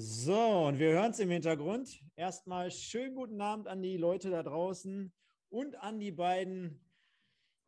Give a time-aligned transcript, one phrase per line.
[0.00, 2.04] So, und wir hören es im Hintergrund.
[2.14, 5.12] Erstmal schönen guten Abend an die Leute da draußen
[5.48, 6.80] und an die beiden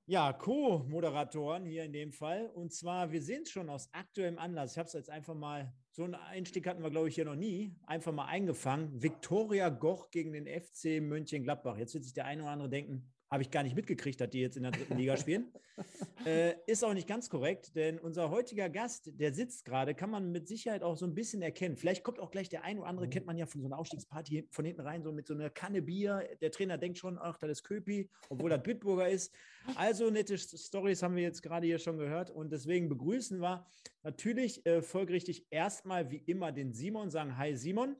[0.06, 2.46] ja, Co-Moderatoren hier in dem Fall.
[2.46, 4.72] Und zwar, wir es schon aus aktuellem Anlass.
[4.72, 7.34] Ich habe es jetzt einfach mal, so einen Einstieg hatten wir, glaube ich, hier noch
[7.34, 9.02] nie, einfach mal eingefangen.
[9.02, 11.78] Viktoria Goch gegen den FC Mönchengladbach.
[11.78, 14.40] Jetzt wird sich der eine oder andere denken, habe ich gar nicht mitgekriegt, dass die
[14.40, 15.52] jetzt in der dritten Liga spielen.
[16.26, 20.32] äh, ist auch nicht ganz korrekt, denn unser heutiger Gast, der sitzt gerade, kann man
[20.32, 21.76] mit Sicherheit auch so ein bisschen erkennen.
[21.76, 23.10] Vielleicht kommt auch gleich der ein oder andere, mhm.
[23.10, 25.80] kennt man ja von so einer Aufstiegsparty von hinten rein, so mit so einer Kanne
[25.80, 26.28] Bier.
[26.40, 29.32] Der Trainer denkt schon, ach, das ist Köpi, obwohl das Bitburger ist.
[29.76, 33.64] Also nette Stories haben wir jetzt gerade hier schon gehört und deswegen begrüßen wir
[34.02, 37.94] natürlich äh, folgerichtig erstmal wie immer den Simon, sagen Hi Simon.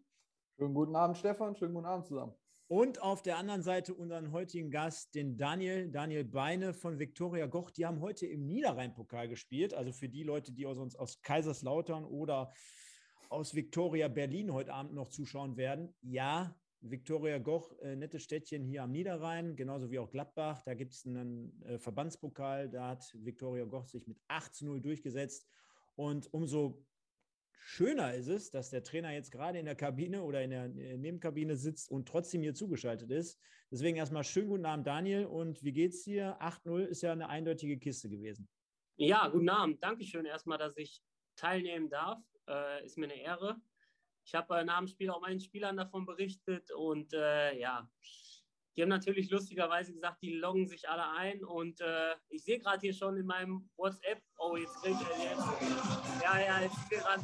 [0.58, 1.54] Schönen guten Abend, Stefan.
[1.54, 2.34] Schönen guten Abend zusammen.
[2.72, 7.72] Und auf der anderen Seite unseren heutigen Gast, den Daniel, Daniel Beine von Viktoria Goch.
[7.72, 9.74] Die haben heute im Niederrhein-Pokal gespielt.
[9.74, 12.52] Also für die Leute, die aus uns aus Kaiserslautern oder
[13.28, 15.92] aus Viktoria Berlin heute Abend noch zuschauen werden.
[16.00, 20.62] Ja, Viktoria Goch, äh, nettes Städtchen hier am Niederrhein, genauso wie auch Gladbach.
[20.62, 22.70] Da gibt es einen äh, Verbandspokal.
[22.70, 25.44] Da hat Viktoria Goch sich mit 8 zu 0 durchgesetzt.
[25.96, 26.86] Und umso
[27.62, 31.56] Schöner ist es, dass der Trainer jetzt gerade in der Kabine oder in der Nebenkabine
[31.56, 33.38] sitzt und trotzdem hier zugeschaltet ist.
[33.70, 35.26] Deswegen erstmal schönen guten Abend, Daniel.
[35.26, 36.40] Und wie geht's dir?
[36.40, 38.48] 8-0 ist ja eine eindeutige Kiste gewesen.
[38.96, 39.82] Ja, guten Abend.
[39.82, 41.02] Dankeschön erstmal, dass ich
[41.36, 42.18] teilnehmen darf.
[42.48, 43.60] Äh, ist mir eine Ehre.
[44.24, 47.88] Ich habe äh, nach dem Spiel auch meinen Spielern davon berichtet und äh, ja,
[48.76, 52.80] die haben natürlich lustigerweise gesagt, die loggen sich alle ein und äh, ich sehe gerade
[52.80, 56.22] hier schon in meinem WhatsApp, oh, jetzt kriegt er jetzt.
[56.22, 57.22] Ja, ja, jetzt ist gerade.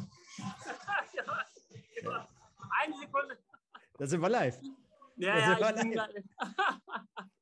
[1.13, 2.27] Ja,
[2.81, 3.37] Eine Sekunde.
[3.97, 4.59] Da sind wir live.
[5.15, 6.23] Ja, ja, live.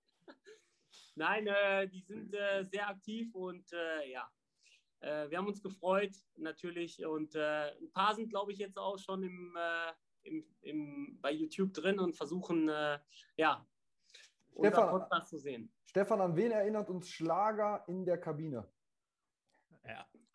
[1.15, 4.29] Nein, äh, die sind äh, sehr aktiv und äh, ja,
[4.99, 8.97] äh, wir haben uns gefreut natürlich und äh, ein paar sind, glaube ich, jetzt auch
[8.97, 12.67] schon im, äh, im, im, bei YouTube drin und versuchen,
[13.37, 13.65] ja,
[14.57, 15.71] Stefan, Podcast zu sehen.
[15.85, 18.67] Stefan, an wen erinnert uns Schlager in der Kabine?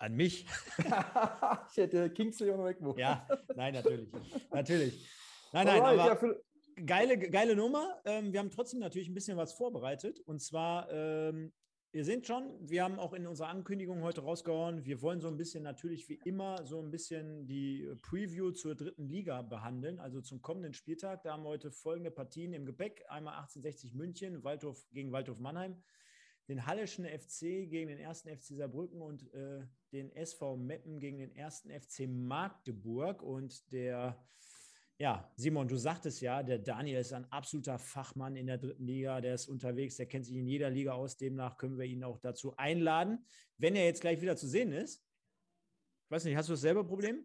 [0.00, 0.46] An mich.
[1.70, 2.96] ich hätte Kingsley und Wegmo.
[2.98, 4.08] Ja, nein, natürlich.
[4.50, 5.06] natürlich.
[5.52, 8.00] Nein, nein, Alright, aber ja, geile, geile Nummer.
[8.04, 10.18] Ähm, wir haben trotzdem natürlich ein bisschen was vorbereitet.
[10.20, 11.52] Und zwar ähm,
[11.92, 15.36] Ihr seht schon, wir haben auch in unserer Ankündigung heute rausgehauen, wir wollen so ein
[15.36, 20.40] bisschen natürlich wie immer so ein bisschen die Preview zur dritten Liga behandeln, also zum
[20.40, 21.24] kommenden Spieltag.
[21.24, 23.04] Da haben wir heute folgende Partien im Gepäck.
[23.08, 25.82] Einmal 1860 München, Waldhof gegen Waldhof Mannheim,
[26.50, 29.62] den Halleschen FC gegen den ersten FC Saarbrücken und äh,
[29.92, 33.22] den SV Meppen gegen den ersten FC Magdeburg.
[33.22, 34.20] Und der
[34.98, 39.20] ja, Simon, du sagtest ja, der Daniel ist ein absoluter Fachmann in der dritten Liga,
[39.22, 42.18] der ist unterwegs, der kennt sich in jeder Liga aus, demnach können wir ihn auch
[42.18, 43.24] dazu einladen.
[43.56, 45.02] Wenn er jetzt gleich wieder zu sehen ist,
[46.04, 47.24] ich weiß nicht, hast du dasselbe Problem?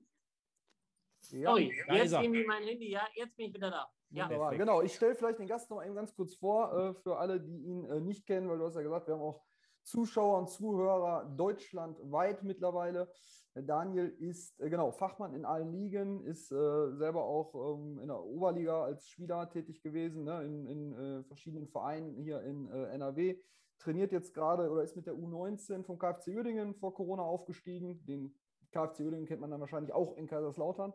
[1.31, 1.49] Ja.
[1.49, 3.94] Sorry, jetzt irgendwie mein Handy, ja, jetzt bin ich wieder da.
[4.09, 4.81] Ja, genau.
[4.81, 7.85] Ich stelle vielleicht den Gast noch eben ganz kurz vor, äh, für alle, die ihn
[7.85, 9.41] äh, nicht kennen, weil du hast ja gesagt, wir haben auch
[9.83, 13.09] Zuschauer und Zuhörer deutschlandweit mittlerweile.
[13.53, 18.21] Daniel ist äh, genau Fachmann in allen Ligen, ist äh, selber auch ähm, in der
[18.21, 23.37] Oberliga als Spieler tätig gewesen, ne, in, in äh, verschiedenen Vereinen hier in äh, NRW.
[23.77, 28.05] Trainiert jetzt gerade oder ist mit der U19 vom KfC Uerdingen vor Corona aufgestiegen.
[28.05, 28.35] Den
[28.71, 30.93] KfC Uerdingen kennt man dann wahrscheinlich auch in Kaiserslautern.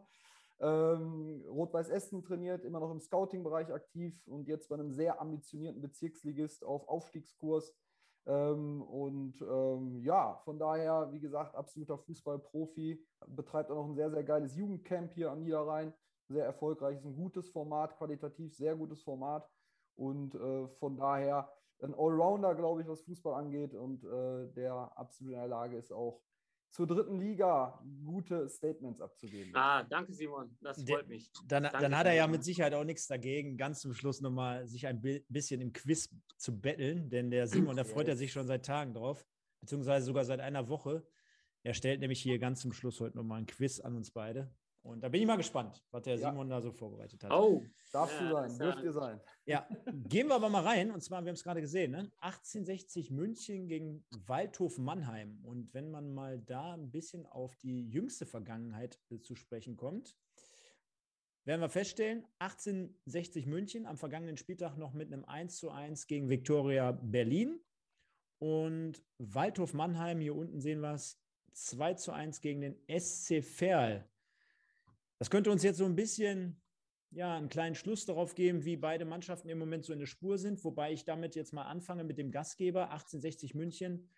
[0.60, 5.80] Ähm, Rot-Weiß Essen trainiert, immer noch im Scouting-Bereich aktiv und jetzt bei einem sehr ambitionierten
[5.80, 7.74] Bezirksligist auf Aufstiegskurs
[8.26, 14.10] ähm, und ähm, ja, von daher, wie gesagt, absoluter Fußballprofi, betreibt auch noch ein sehr,
[14.10, 15.92] sehr geiles Jugendcamp hier am Niederrhein.
[16.28, 19.48] Sehr erfolgreich, ist ein gutes Format, qualitativ sehr gutes Format.
[19.96, 21.50] Und äh, von daher
[21.82, 25.92] ein Allrounder, glaube ich, was Fußball angeht und äh, der absolut in der Lage ist,
[25.92, 26.20] auch
[26.70, 29.52] zur dritten Liga gute Statements abzugeben.
[29.54, 31.30] Ah, danke Simon, das freut mich.
[31.46, 34.86] Dann, dann hat er ja mit Sicherheit auch nichts dagegen, ganz zum Schluss nochmal sich
[34.86, 38.64] ein bisschen im Quiz zu betteln, denn der Simon, da freut er sich schon seit
[38.64, 39.26] Tagen drauf,
[39.60, 41.06] beziehungsweise sogar seit einer Woche.
[41.62, 44.54] Er stellt nämlich hier ganz zum Schluss heute nochmal ein Quiz an uns beide.
[44.82, 46.56] Und da bin ich mal gespannt, was der Simon ja.
[46.56, 47.32] da so vorbereitet hat.
[47.32, 47.62] Oh,
[47.92, 49.20] darfst ja, du sein, dürft ihr sein.
[49.44, 49.68] Ja,
[50.08, 50.90] gehen wir aber mal rein.
[50.90, 52.10] Und zwar, wir haben es gerade gesehen, ne?
[52.20, 55.38] 1860 München gegen Waldhof Mannheim.
[55.44, 60.16] Und wenn man mal da ein bisschen auf die jüngste Vergangenheit äh, zu sprechen kommt,
[61.44, 66.30] werden wir feststellen, 1860 München am vergangenen Spieltag noch mit einem 1 zu 1 gegen
[66.30, 67.60] Viktoria Berlin.
[68.38, 71.20] Und Waldhof Mannheim, hier unten sehen wir es,
[71.52, 74.08] 2 zu 1 gegen den SC Verl.
[75.20, 76.60] Das könnte uns jetzt so ein bisschen
[77.10, 80.38] ja, einen kleinen Schluss darauf geben, wie beide Mannschaften im Moment so in der Spur
[80.38, 84.08] sind, wobei ich damit jetzt mal anfange mit dem Gastgeber 1860 München.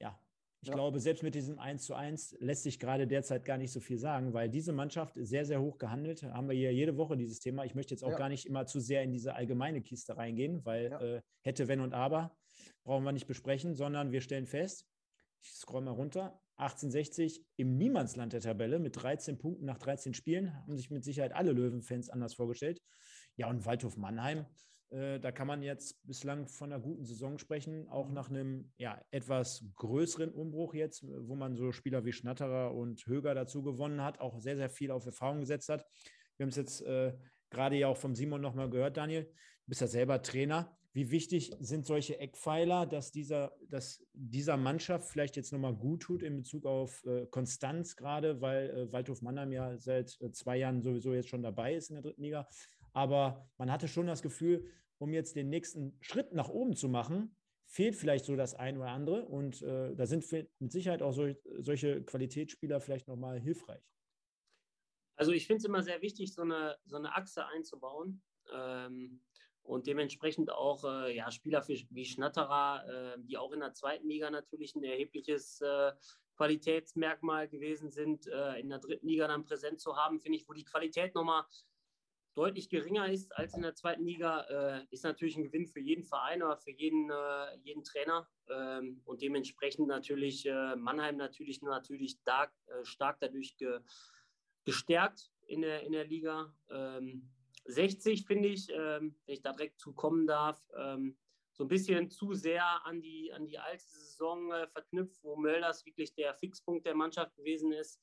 [0.00, 0.18] Ja,
[0.62, 0.74] Ich ja.
[0.74, 3.98] glaube, selbst mit diesem 1 zu 1 lässt sich gerade derzeit gar nicht so viel
[3.98, 6.22] sagen, weil diese Mannschaft sehr, sehr hoch gehandelt.
[6.22, 7.66] Haben wir hier jede Woche dieses Thema.
[7.66, 8.16] Ich möchte jetzt auch ja.
[8.16, 11.00] gar nicht immer zu sehr in diese allgemeine Kiste reingehen, weil ja.
[11.00, 12.34] äh, hätte, wenn und aber
[12.84, 14.86] brauchen wir nicht besprechen, sondern wir stellen fest,
[15.42, 20.54] ich scroll mal runter, 1860 im Niemandsland der Tabelle mit 13 Punkten nach 13 Spielen,
[20.54, 22.82] haben sich mit Sicherheit alle Löwenfans anders vorgestellt.
[23.36, 24.46] Ja, und Waldhof Mannheim,
[24.90, 29.00] äh, da kann man jetzt bislang von einer guten Saison sprechen, auch nach einem ja,
[29.10, 34.20] etwas größeren Umbruch jetzt, wo man so Spieler wie Schnatterer und Höger dazu gewonnen hat,
[34.20, 35.84] auch sehr, sehr viel auf Erfahrung gesetzt hat.
[36.36, 37.14] Wir haben es jetzt äh,
[37.50, 39.24] gerade ja auch vom Simon nochmal gehört, Daniel.
[39.24, 40.76] Du bist ja selber Trainer.
[40.94, 46.22] Wie wichtig sind solche Eckpfeiler, dass dieser, dass dieser Mannschaft vielleicht jetzt nochmal gut tut
[46.22, 50.82] in Bezug auf äh, Konstanz gerade, weil äh, Waldhof Mannheim ja seit äh, zwei Jahren
[50.82, 52.48] sowieso jetzt schon dabei ist in der dritten Liga.
[52.92, 54.64] Aber man hatte schon das Gefühl,
[54.98, 57.36] um jetzt den nächsten Schritt nach oben zu machen,
[57.66, 59.26] fehlt vielleicht so das ein oder andere.
[59.26, 60.24] Und äh, da sind
[60.58, 63.82] mit Sicherheit auch so, solche Qualitätsspieler vielleicht nochmal hilfreich.
[65.16, 68.22] Also ich finde es immer sehr wichtig, so eine, so eine Achse einzubauen.
[68.52, 69.20] Ähm,
[69.68, 74.30] und dementsprechend auch äh, ja, Spieler wie Schnatterer, äh, die auch in der zweiten Liga
[74.30, 75.92] natürlich ein erhebliches äh,
[76.36, 80.54] Qualitätsmerkmal gewesen sind, äh, in der dritten Liga dann präsent zu haben, finde ich, wo
[80.54, 81.44] die Qualität nochmal
[82.34, 86.04] deutlich geringer ist als in der zweiten Liga, äh, ist natürlich ein Gewinn für jeden
[86.04, 88.26] Verein oder für jeden, äh, jeden Trainer.
[88.48, 92.54] Ähm, und dementsprechend natürlich Mannheim natürlich, natürlich stark,
[92.84, 93.80] stark dadurch ge,
[94.64, 96.54] gestärkt in der, in der Liga.
[96.70, 97.28] Ähm,
[97.68, 101.16] 60 finde ich, ähm, wenn ich da direkt zu kommen darf, ähm,
[101.52, 105.84] so ein bisschen zu sehr an die, an die alte Saison äh, verknüpft, wo Mölders
[105.84, 108.00] wirklich der Fixpunkt der Mannschaft gewesen ist.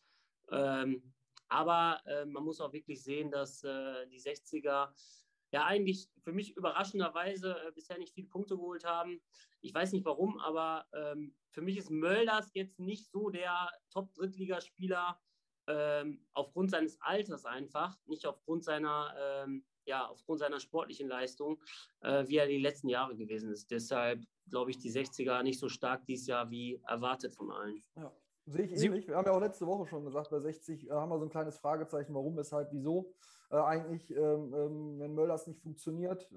[0.52, 1.14] Ähm,
[1.48, 4.94] aber äh, man muss auch wirklich sehen, dass äh, die 60er
[5.52, 9.22] ja eigentlich für mich überraschenderweise äh, bisher nicht viele Punkte geholt haben.
[9.62, 15.20] Ich weiß nicht warum, aber ähm, für mich ist Mölders jetzt nicht so der Top-Drittligaspieler,
[15.68, 21.62] ähm, aufgrund seines Alters einfach, nicht aufgrund seiner, ähm, ja, aufgrund seiner sportlichen Leistung,
[22.02, 23.72] äh, wie er die letzten Jahre gewesen ist.
[23.72, 27.84] Deshalb glaube ich, die 60er nicht so stark dieses Jahr wie erwartet von allen.
[27.96, 28.12] Ja.
[28.48, 29.08] Sehe ich ähnlich.
[29.08, 31.32] Wir haben ja auch letzte Woche schon gesagt, bei 60 äh, haben wir so ein
[31.32, 33.12] kleines Fragezeichen, warum, weshalb, wieso.
[33.50, 36.30] Äh, eigentlich, ähm, ähm, wenn Möllers nicht funktioniert,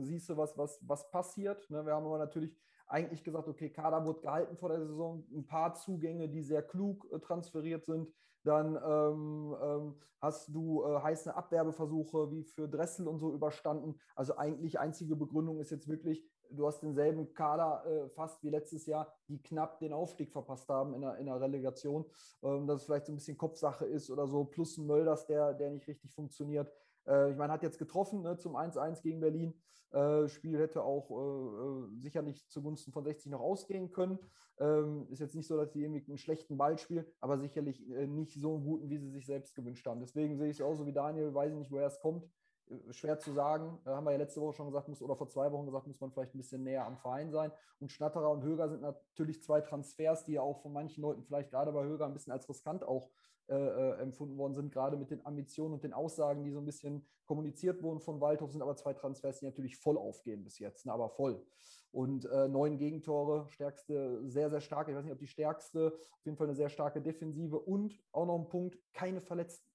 [0.00, 1.68] siehst du, was, was, was passiert.
[1.68, 1.84] Ne?
[1.84, 2.56] Wir haben aber natürlich
[2.86, 7.06] eigentlich gesagt, okay, Kader wird gehalten vor der Saison, ein paar Zugänge, die sehr klug
[7.12, 8.10] äh, transferiert sind.
[8.44, 13.98] Dann ähm, ähm, hast du äh, heiße Abwerbeversuche wie für Dressel und so überstanden.
[14.14, 18.86] Also eigentlich einzige Begründung ist jetzt wirklich, du hast denselben Kader äh, fast wie letztes
[18.86, 22.04] Jahr, die knapp den Aufstieg verpasst haben in der, in der Relegation.
[22.42, 25.54] Ähm, dass es vielleicht so ein bisschen Kopfsache ist oder so, plus ein Mölders, der,
[25.54, 26.70] der nicht richtig funktioniert.
[27.06, 29.54] Äh, ich meine, hat jetzt getroffen ne, zum 1-1 gegen Berlin.
[29.92, 34.18] Äh, Spiel hätte auch äh, äh sicherlich zugunsten von 60 noch ausgehen können.
[34.58, 38.06] Ähm, ist jetzt nicht so, dass sie irgendwie einen schlechten Ball spielen, aber sicherlich äh,
[38.06, 40.00] nicht so einen guten, wie sie sich selbst gewünscht haben.
[40.00, 42.24] Deswegen sehe ich es auch so wie Daniel, weiß ich nicht, woher es kommt.
[42.70, 45.50] Äh, schwer zu sagen, haben wir ja letzte Woche schon gesagt, muss, oder vor zwei
[45.52, 47.52] Wochen gesagt, muss man vielleicht ein bisschen näher am Verein sein.
[47.80, 51.50] Und Schnatterer und Höger sind natürlich zwei Transfers, die ja auch von manchen Leuten vielleicht
[51.50, 53.10] gerade bei Höger ein bisschen als riskant auch
[53.48, 56.64] äh, äh, empfunden worden sind, gerade mit den Ambitionen und den Aussagen, die so ein
[56.64, 60.86] bisschen kommuniziert wurden von Waldhof, sind aber zwei Transfers, die natürlich voll aufgehen bis jetzt,
[60.86, 61.44] ne, aber voll.
[61.92, 64.88] Und äh, neun Gegentore, stärkste, sehr, sehr stark.
[64.88, 68.26] Ich weiß nicht, ob die stärkste, auf jeden Fall eine sehr starke Defensive und auch
[68.26, 69.68] noch ein Punkt, keine Verletzten.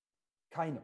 [0.49, 0.81] Keine.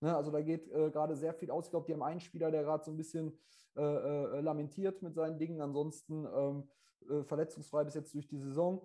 [0.00, 1.66] Ne, also da geht äh, gerade sehr viel aus.
[1.66, 3.38] Ich glaube, die haben einen Spieler, der gerade so ein bisschen
[3.76, 5.60] äh, äh, lamentiert mit seinen Dingen.
[5.60, 6.68] Ansonsten ähm,
[7.08, 8.82] äh, verletzungsfrei bis jetzt durch die Saison.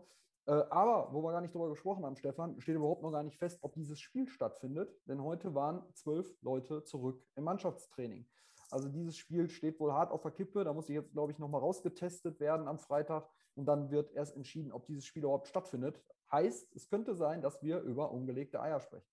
[0.48, 3.38] Äh, aber, wo wir gar nicht drüber gesprochen haben, Stefan, steht überhaupt noch gar nicht
[3.38, 4.90] fest, ob dieses Spiel stattfindet.
[5.08, 8.28] Denn heute waren zwölf Leute zurück im Mannschaftstraining.
[8.72, 10.64] Also dieses Spiel steht wohl hart auf der Kippe.
[10.64, 13.30] Da muss ich jetzt, glaube ich, nochmal rausgetestet werden am Freitag.
[13.56, 16.02] Und dann wird erst entschieden, ob dieses Spiel überhaupt stattfindet.
[16.32, 19.10] Heißt, es könnte sein, dass wir über ungelegte Eier sprechen.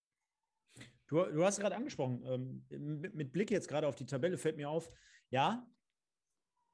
[1.08, 4.56] Du, du hast gerade angesprochen, ähm, mit, mit Blick jetzt gerade auf die Tabelle fällt
[4.56, 4.90] mir auf,
[5.30, 5.66] ja,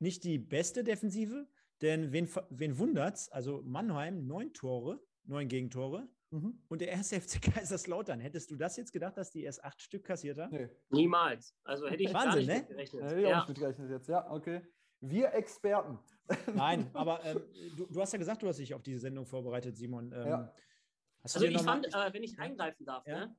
[0.01, 1.49] nicht die beste Defensive,
[1.85, 3.29] denn wen, wen wundert's?
[3.31, 6.09] Also Mannheim, neun Tore, neun Gegentore.
[6.31, 6.59] Mhm.
[6.69, 8.21] Und der erste FC Kaiserslautern.
[8.21, 10.55] Hättest du das jetzt gedacht, dass die erst acht Stück kassiert haben?
[10.55, 10.69] Nee.
[10.91, 11.55] Niemals.
[11.64, 12.75] Also hätte ich Wahnsinn, gar nicht ne?
[12.75, 13.03] gerechnet.
[13.05, 13.43] Hätte ich ja.
[13.43, 14.09] auch nicht jetzt.
[14.09, 14.62] Ja, okay.
[15.00, 15.99] Wir Experten.
[16.55, 17.43] Nein, aber ähm,
[17.76, 20.11] du, du, hast ja gesagt, du hast dich auf diese Sendung vorbereitet, Simon.
[20.12, 20.55] Ähm, ja.
[21.23, 23.26] also ich fand, äh, wenn ich eingreifen darf, ja?
[23.26, 23.37] ne?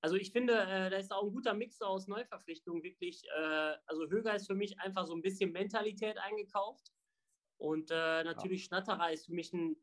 [0.00, 3.22] Also ich finde, äh, da ist auch ein guter Mix aus Neuverpflichtungen wirklich.
[3.36, 6.90] Äh, also Höger ist für mich einfach so ein bisschen Mentalität eingekauft.
[7.62, 8.66] Und äh, natürlich ja.
[8.66, 9.76] Schnatterer ist für mich ein,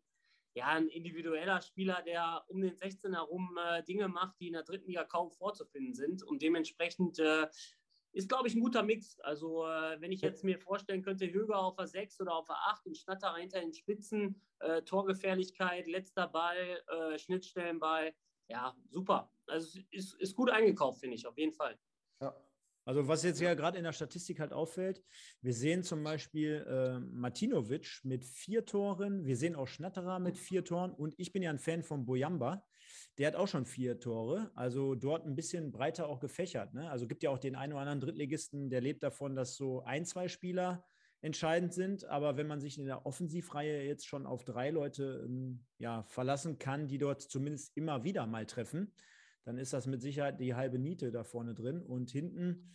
[0.53, 4.63] ja, ein individueller Spieler, der um den 16 herum äh, Dinge macht, die in der
[4.63, 6.21] dritten Liga kaum vorzufinden sind.
[6.23, 7.47] Und dementsprechend, äh,
[8.11, 9.19] ist, glaube ich, ein guter Mix.
[9.21, 12.57] Also, äh, wenn ich jetzt mir vorstellen könnte, Höger auf der 6 oder auf der
[12.67, 18.13] 8 und Schnatterer hinter den Spitzen, äh, Torgefährlichkeit, letzter Ball, äh, Schnittstellenball,
[18.49, 19.31] ja, super.
[19.47, 21.79] Also, ist, ist gut eingekauft, finde ich, auf jeden Fall.
[22.89, 25.03] Also was jetzt ja gerade in der Statistik halt auffällt,
[25.41, 30.65] wir sehen zum Beispiel äh, Martinovic mit vier Toren, wir sehen auch Schnatterer mit vier
[30.65, 32.65] Toren und ich bin ja ein Fan von Boyamba.
[33.19, 36.73] Der hat auch schon vier Tore, also dort ein bisschen breiter auch gefächert.
[36.73, 36.89] Ne?
[36.89, 40.03] Also gibt ja auch den einen oder anderen Drittligisten, der lebt davon, dass so ein,
[40.03, 40.83] zwei Spieler
[41.21, 42.05] entscheidend sind.
[42.05, 46.57] Aber wenn man sich in der Offensivreihe jetzt schon auf drei Leute ähm, ja, verlassen
[46.57, 48.95] kann, die dort zumindest immer wieder mal treffen,
[49.43, 51.81] dann ist das mit Sicherheit die halbe Niete da vorne drin.
[51.81, 52.73] Und hinten,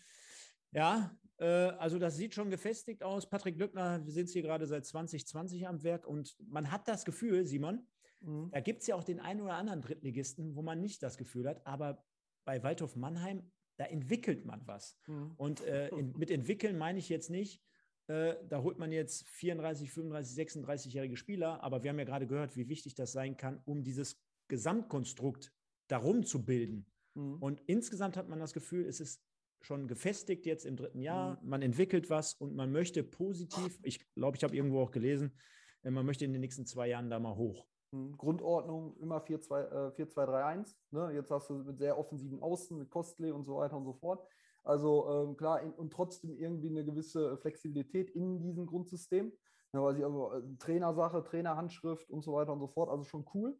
[0.72, 3.28] ja, äh, also das sieht schon gefestigt aus.
[3.28, 7.46] Patrick Glückner, wir sind hier gerade seit 2020 am Werk und man hat das Gefühl,
[7.46, 7.86] Simon,
[8.20, 8.50] mhm.
[8.52, 11.48] da gibt es ja auch den einen oder anderen Drittligisten, wo man nicht das Gefühl
[11.48, 12.04] hat, aber
[12.44, 14.98] bei Waldhof Mannheim, da entwickelt man was.
[15.06, 15.32] Mhm.
[15.36, 17.60] Und äh, in, mit entwickeln meine ich jetzt nicht,
[18.06, 22.56] äh, da holt man jetzt 34, 35, 36-jährige Spieler, aber wir haben ja gerade gehört,
[22.56, 25.52] wie wichtig das sein kann, um dieses Gesamtkonstrukt
[25.88, 26.86] darum zu bilden.
[27.14, 27.36] Mhm.
[27.42, 29.22] Und insgesamt hat man das Gefühl, es ist
[29.60, 31.40] schon gefestigt jetzt im dritten Jahr.
[31.42, 31.48] Mhm.
[31.48, 35.36] Man entwickelt was und man möchte positiv, ich glaube, ich habe irgendwo auch gelesen,
[35.82, 37.66] äh, man möchte in den nächsten zwei Jahren da mal hoch.
[37.92, 38.16] Mhm.
[38.16, 40.70] Grundordnung immer 4-2-3-1.
[40.92, 41.12] Äh, ne?
[41.14, 44.26] Jetzt hast du mit sehr offensiven Außen, mit Kostley und so weiter und so fort.
[44.62, 49.32] Also ähm, klar, in, und trotzdem irgendwie eine gewisse Flexibilität in diesem Grundsystem.
[49.72, 52.90] Ja, weiß ich, also, äh, Trainersache, Trainerhandschrift und so weiter und so fort.
[52.90, 53.58] Also schon cool.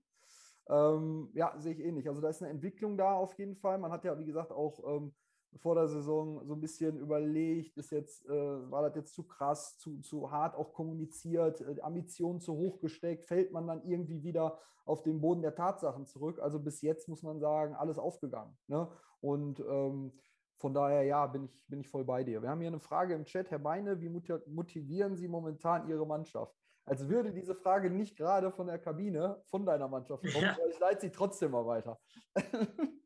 [0.68, 2.08] Ähm, ja, sehe ich ähnlich.
[2.08, 3.78] Also da ist eine Entwicklung da auf jeden Fall.
[3.78, 5.14] Man hat ja, wie gesagt, auch ähm,
[5.56, 9.78] vor der Saison so ein bisschen überlegt, ist jetzt, äh, war das jetzt zu krass,
[9.78, 14.58] zu, zu hart auch kommuniziert, äh, Ambitionen zu hoch gesteckt, fällt man dann irgendwie wieder
[14.84, 16.40] auf den Boden der Tatsachen zurück.
[16.40, 18.56] Also bis jetzt muss man sagen, alles aufgegangen.
[18.66, 18.88] Ne?
[19.20, 20.12] Und ähm,
[20.56, 22.42] von daher, ja, bin ich, bin ich voll bei dir.
[22.42, 23.50] Wir haben hier eine Frage im Chat.
[23.50, 26.54] Herr Beine, wie motivieren Sie momentan Ihre Mannschaft?
[26.86, 30.52] Als würde diese Frage nicht gerade von der Kabine von deiner Mannschaft kommen, ja.
[30.52, 31.98] aber ich leite sie trotzdem mal weiter.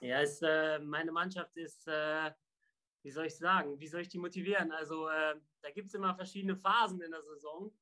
[0.00, 2.30] ja, es, äh, meine Mannschaft ist, äh,
[3.02, 4.70] wie soll ich sagen, wie soll ich die motivieren?
[4.72, 7.72] Also äh, da gibt es immer verschiedene Phasen in der Saison,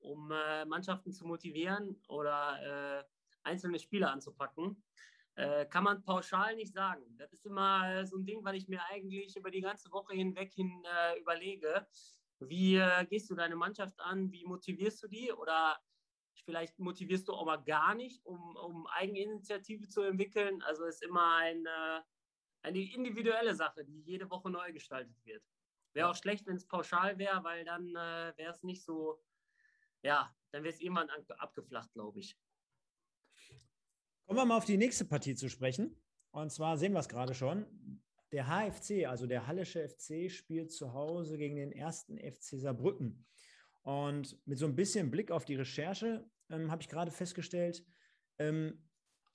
[0.00, 3.04] um äh, Mannschaften zu motivieren oder äh,
[3.44, 4.82] einzelne Spieler anzupacken.
[5.34, 7.02] Äh, kann man pauschal nicht sagen.
[7.16, 10.52] Das ist immer so ein Ding, weil ich mir eigentlich über die ganze Woche hinweg
[10.52, 10.84] hin
[11.18, 11.86] überlege
[12.48, 14.30] wie äh, gehst du deine Mannschaft an?
[14.32, 15.32] Wie motivierst du die?
[15.32, 15.78] Oder
[16.44, 20.62] vielleicht motivierst du auch mal gar nicht, um, um Eigeninitiative zu entwickeln.
[20.62, 22.04] Also es ist immer eine,
[22.62, 25.44] eine individuelle Sache, die jede Woche neu gestaltet wird.
[25.94, 29.22] Wäre auch schlecht, wenn es pauschal wäre, weil dann äh, wäre es nicht so,
[30.02, 32.36] ja, dann wäre es irgendwann abgeflacht, glaube ich.
[34.26, 36.00] Kommen wir mal auf die nächste Partie zu sprechen.
[36.30, 38.01] Und zwar sehen wir es gerade schon.
[38.32, 43.26] Der HFC, also der Hallische FC, spielt zu Hause gegen den ersten FC Saarbrücken.
[43.82, 47.84] Und mit so ein bisschen Blick auf die Recherche ähm, habe ich gerade festgestellt,
[48.38, 48.88] ähm,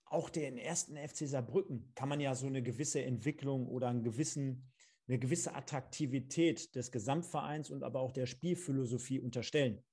[0.05, 4.71] auch den ersten FC Saarbrücken kann man ja so eine gewisse Entwicklung oder einen gewissen,
[5.07, 9.83] eine gewisse Attraktivität des Gesamtvereins und aber auch der Spielphilosophie unterstellen.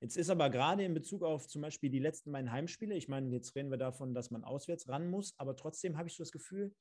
[0.00, 3.30] Jetzt ist aber gerade in Bezug auf zum Beispiel die letzten beiden Heimspiele, ich meine,
[3.30, 6.32] jetzt reden wir davon, dass man auswärts ran muss, aber trotzdem habe ich so das
[6.32, 6.74] Gefühl,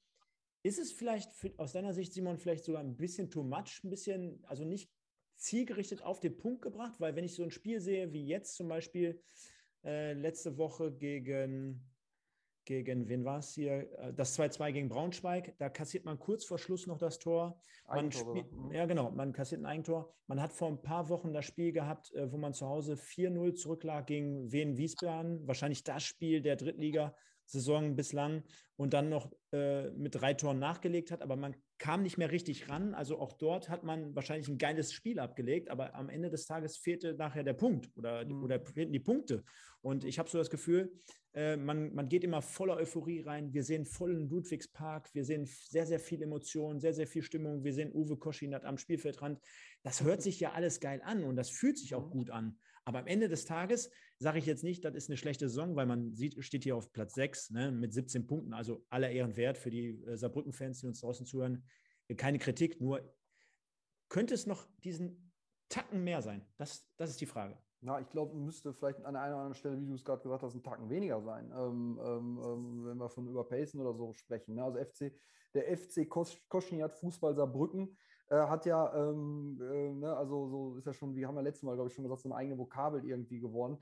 [0.64, 3.90] ist es vielleicht für, aus deiner Sicht, Simon, vielleicht sogar ein bisschen too much, ein
[3.90, 4.90] bisschen, also nicht
[5.36, 7.00] zielgerichtet auf den Punkt gebracht?
[7.00, 9.22] Weil wenn ich so ein Spiel sehe, wie jetzt zum Beispiel
[9.84, 11.86] äh, letzte Woche gegen,
[12.64, 13.92] gegen wen war es hier?
[14.00, 17.62] Äh, das 2-2 gegen Braunschweig, da kassiert man kurz vor Schluss noch das Tor.
[17.90, 18.72] Man spielt, mhm.
[18.72, 20.16] ja, genau, man kassiert ein Eigentor.
[20.28, 23.56] Man hat vor ein paar Wochen das Spiel gehabt, äh, wo man zu Hause 4-0
[23.56, 25.46] zurücklag gegen Wien Wiesbaden.
[25.46, 27.14] Wahrscheinlich das Spiel der Drittliga
[27.46, 28.44] Saison bislang
[28.76, 32.70] und dann noch äh, mit drei Toren nachgelegt hat, aber man kam nicht mehr richtig
[32.70, 32.94] ran.
[32.94, 36.78] Also auch dort hat man wahrscheinlich ein geiles Spiel abgelegt, aber am Ende des Tages
[36.78, 38.44] fehlte nachher der Punkt oder, mhm.
[38.44, 39.44] oder fehlten die Punkte.
[39.82, 40.92] Und ich habe so das Gefühl,
[41.34, 43.54] äh, man, man geht immer voller Euphorie rein.
[43.54, 47.64] Wir sehen vollen Ludwigspark, wir sehen sehr, sehr viel Emotion, sehr, sehr viel Stimmung.
[47.64, 49.40] Wir sehen Uwe Koschinat am Spielfeldrand.
[49.82, 52.12] Das hört sich ja alles geil an und das fühlt sich auch mhm.
[52.12, 52.58] gut an.
[52.86, 55.86] Aber am Ende des Tages sage ich jetzt nicht, das ist eine schlechte Saison, weil
[55.86, 58.54] man sieht, steht hier auf Platz 6 ne, mit 17 Punkten.
[58.54, 61.64] Also aller Ehren wert für die äh, Saarbrücken-Fans, die uns draußen zuhören.
[62.18, 63.02] Keine Kritik, nur
[64.10, 65.32] könnte es noch diesen
[65.70, 66.46] Tacken mehr sein?
[66.58, 67.58] Das, das ist die Frage.
[67.86, 70.42] Ja, ich glaube, müsste vielleicht an einer oder anderen Stelle, wie du es gerade gesagt
[70.42, 74.56] hast, ein Tacken weniger sein, ähm, ähm, ähm wenn wir von Überpacen oder so sprechen.
[74.56, 74.64] Ne?
[74.64, 75.12] Also FC,
[75.54, 77.98] der FC Koschniat Fußball Saarbrücken
[78.30, 81.64] äh, hat ja, ähm, äh, ne, also so ist ja schon, wie haben wir letztes
[81.64, 83.78] Mal, glaube ich, schon gesagt, so eine eigene Vokabel irgendwie geworden.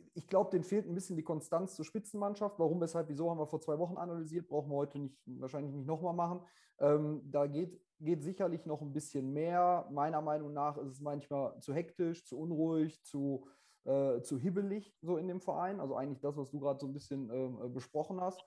[0.00, 2.58] Ähm, ich glaube, denen fehlt ein bisschen die Konstanz zur Spitzenmannschaft.
[2.58, 5.86] Warum, weshalb, wieso haben wir vor zwei Wochen analysiert, brauchen wir heute nicht, wahrscheinlich nicht
[5.86, 6.40] nochmal machen.
[6.78, 9.88] Ähm, da geht, geht sicherlich noch ein bisschen mehr.
[9.90, 13.46] Meiner Meinung nach ist es manchmal zu hektisch, zu unruhig, zu,
[13.84, 15.80] äh, zu hibbelig so in dem Verein.
[15.80, 18.42] Also eigentlich das, was du gerade so ein bisschen äh, besprochen hast.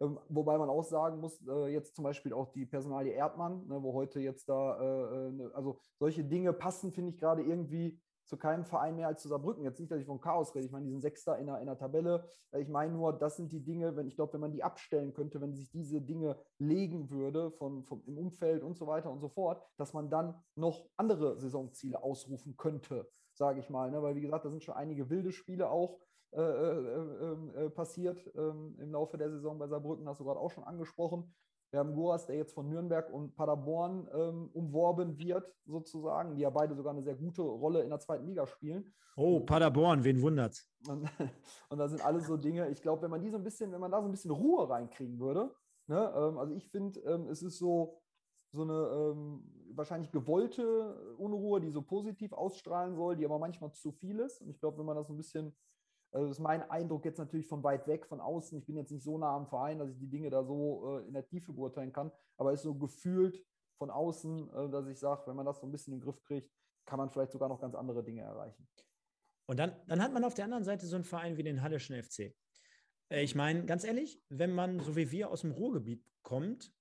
[0.00, 3.82] Ähm, wobei man auch sagen muss, äh, jetzt zum Beispiel auch die Personalie Erdmann, ne,
[3.82, 8.00] wo heute jetzt da, äh, äh, ne, also solche Dinge passen, finde ich gerade irgendwie
[8.24, 9.64] zu keinem Verein mehr als zu Saarbrücken.
[9.64, 10.66] Jetzt nicht, dass ich von Chaos rede.
[10.66, 12.24] Ich meine, diesen Sechster in der, in der Tabelle.
[12.58, 15.40] Ich meine nur, das sind die Dinge, wenn ich glaube, wenn man die abstellen könnte,
[15.40, 19.28] wenn sich diese Dinge legen würde von, von, im Umfeld und so weiter und so
[19.28, 23.90] fort, dass man dann noch andere Saisonziele ausrufen könnte, sage ich mal.
[23.90, 24.02] Ne?
[24.02, 25.98] Weil, wie gesagt, da sind schon einige wilde Spiele auch
[26.34, 30.50] äh, äh, äh, passiert ähm, im Laufe der Saison bei Saarbrücken, hast du gerade auch
[30.50, 31.34] schon angesprochen.
[31.72, 36.50] Wir haben Goras, der jetzt von Nürnberg und Paderborn ähm, umworben wird, sozusagen, die ja
[36.50, 38.92] beide sogar eine sehr gute Rolle in der zweiten Liga spielen.
[39.16, 40.70] Oh, Paderborn, wen wundert's?
[40.86, 41.08] Und,
[41.70, 43.80] und da sind alles so Dinge, ich glaube, wenn man die so ein bisschen, wenn
[43.80, 45.50] man da so ein bisschen Ruhe reinkriegen würde,
[45.86, 48.02] ne, ähm, also ich finde, ähm, es ist so,
[48.52, 49.42] so eine ähm,
[49.74, 54.42] wahrscheinlich gewollte Unruhe, die so positiv ausstrahlen soll, die aber manchmal zu viel ist.
[54.42, 55.56] Und ich glaube, wenn man das so ein bisschen
[56.12, 58.58] also das ist mein Eindruck jetzt natürlich von weit weg, von außen.
[58.58, 61.06] Ich bin jetzt nicht so nah am Verein, dass ich die Dinge da so äh,
[61.06, 62.12] in der Tiefe beurteilen kann.
[62.36, 63.42] Aber es ist so gefühlt
[63.78, 66.22] von außen, äh, dass ich sage, wenn man das so ein bisschen in den Griff
[66.22, 66.50] kriegt,
[66.84, 68.68] kann man vielleicht sogar noch ganz andere Dinge erreichen.
[69.46, 72.00] Und dann, dann hat man auf der anderen Seite so einen Verein wie den Halleschen
[72.02, 72.34] FC.
[73.08, 76.74] Äh, ich meine, ganz ehrlich, wenn man so wie wir aus dem Ruhrgebiet kommt,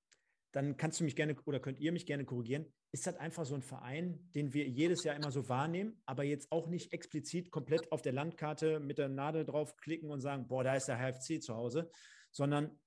[0.51, 3.55] dann kannst du mich gerne oder könnt ihr mich gerne korrigieren ist das einfach so
[3.55, 7.91] ein Verein, den wir jedes Jahr immer so wahrnehmen, aber jetzt auch nicht explizit komplett
[7.91, 11.55] auf der Landkarte mit der Nadel draufklicken und sagen, boah, da ist der HFC zu
[11.55, 11.89] Hause,
[12.31, 12.77] sondern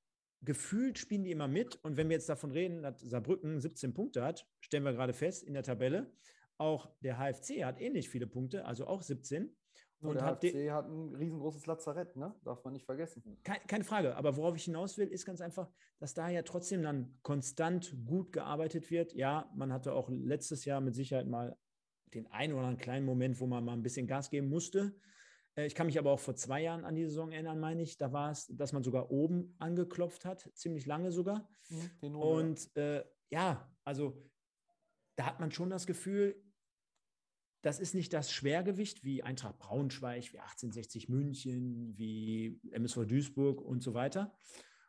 [0.43, 1.77] gefühlt spielen die immer mit.
[1.83, 5.43] Und wenn wir jetzt davon reden, dass Saarbrücken 17 Punkte hat, stellen wir gerade fest
[5.43, 6.13] in der Tabelle.
[6.59, 9.57] Auch der HFC hat ähnlich viele Punkte, also auch 17.
[10.11, 12.35] Und der hat HFC hat ein riesengroßes Lazarett, ne?
[12.45, 13.23] darf man nicht vergessen.
[13.43, 16.83] Keine, keine Frage, aber worauf ich hinaus will, ist ganz einfach, dass da ja trotzdem
[16.83, 19.13] dann konstant gut gearbeitet wird.
[19.15, 21.57] Ja, man hatte auch letztes Jahr mit Sicherheit mal
[22.15, 24.95] den einen oder anderen kleinen Moment, wo man mal ein bisschen Gas geben musste.
[25.57, 27.97] Äh, ich kann mich aber auch vor zwei Jahren an die Saison erinnern, meine ich.
[27.99, 31.49] Da war es, dass man sogar oben angeklopft hat, ziemlich lange sogar.
[31.71, 34.23] Mhm, Und äh, ja, also
[35.17, 36.41] da hat man schon das Gefühl,
[37.65, 43.83] das ist nicht das Schwergewicht wie Eintracht Braunschweig, wie 1860 München, wie MSV Duisburg und
[43.83, 44.37] so weiter.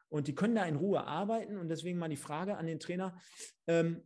[0.10, 1.58] Und die können da in Ruhe arbeiten.
[1.58, 3.18] Und deswegen mal die Frage an den Trainer,
[3.68, 4.04] ähm,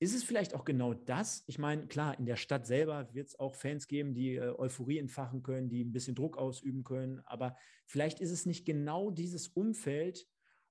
[0.00, 1.42] ist es vielleicht auch genau das?
[1.46, 4.98] Ich meine, klar, in der Stadt selber wird es auch Fans geben, die äh, Euphorie
[4.98, 7.20] entfachen können, die ein bisschen Druck ausüben können.
[7.26, 10.28] Aber vielleicht ist es nicht genau dieses Umfeld,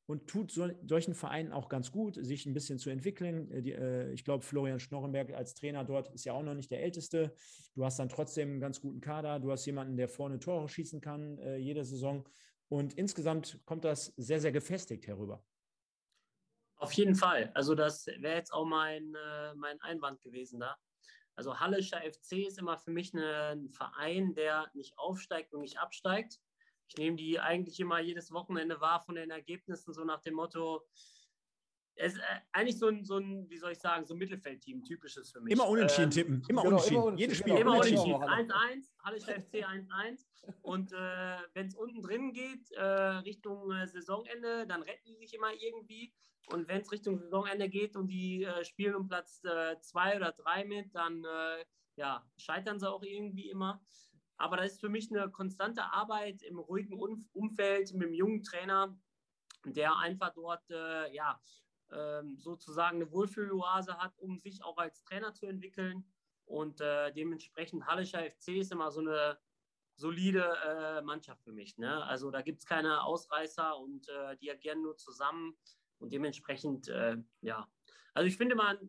[0.07, 3.51] und tut so, solchen Vereinen auch ganz gut, sich ein bisschen zu entwickeln.
[3.51, 6.71] Äh, die, äh, ich glaube, Florian Schnorrenberg als Trainer dort ist ja auch noch nicht
[6.71, 7.35] der Älteste.
[7.75, 9.39] Du hast dann trotzdem einen ganz guten Kader.
[9.39, 12.27] Du hast jemanden, der vorne Tore schießen kann, äh, jede Saison.
[12.69, 15.43] Und insgesamt kommt das sehr, sehr gefestigt herüber.
[16.77, 17.51] Auf jeden Fall.
[17.53, 20.77] Also das wäre jetzt auch mein, äh, mein Einwand gewesen da.
[21.35, 26.39] Also Hallischer FC ist immer für mich ein Verein, der nicht aufsteigt und nicht absteigt,
[26.87, 30.85] ich nehme die eigentlich immer jedes Wochenende wahr von den Ergebnissen, so nach dem Motto,
[31.97, 34.83] es ist äh, eigentlich so ein, so ein, wie soll ich sagen, so ein Mittelfeldteam,
[34.83, 35.53] typisches für mich.
[35.53, 37.07] Immer unentschieden ähm, tippen, immer genau, unentschieden.
[37.07, 37.55] Immer Jedes Spiel.
[37.55, 38.23] Immer unentschieden.
[38.23, 40.25] 1-1, Halle FC 1-1.
[40.61, 40.95] Und äh,
[41.53, 46.13] wenn es unten drin geht, äh, Richtung äh, Saisonende, dann retten die sich immer irgendwie.
[46.47, 50.31] Und wenn es Richtung Saisonende geht und die äh, spielen um Platz 2 äh, oder
[50.31, 51.25] 3 mit, dann
[51.95, 53.81] ja, scheitern sie auch irgendwie immer.
[54.37, 56.99] Aber das ist für mich eine konstante Arbeit im ruhigen
[57.33, 58.95] Umfeld mit einem jungen Trainer,
[59.65, 61.41] der einfach dort äh, ja,
[61.89, 66.05] äh, sozusagen eine Wohlfühloase hat, um sich auch als Trainer zu entwickeln.
[66.45, 69.37] Und äh, dementsprechend Hallischer FC ist immer so eine
[69.95, 71.77] solide äh, Mannschaft für mich.
[71.77, 72.03] Ne?
[72.05, 75.57] Also da gibt es keine Ausreißer und äh, die agieren nur zusammen.
[75.99, 77.67] Und dementsprechend, äh, ja.
[78.13, 78.79] Also ich finde mal,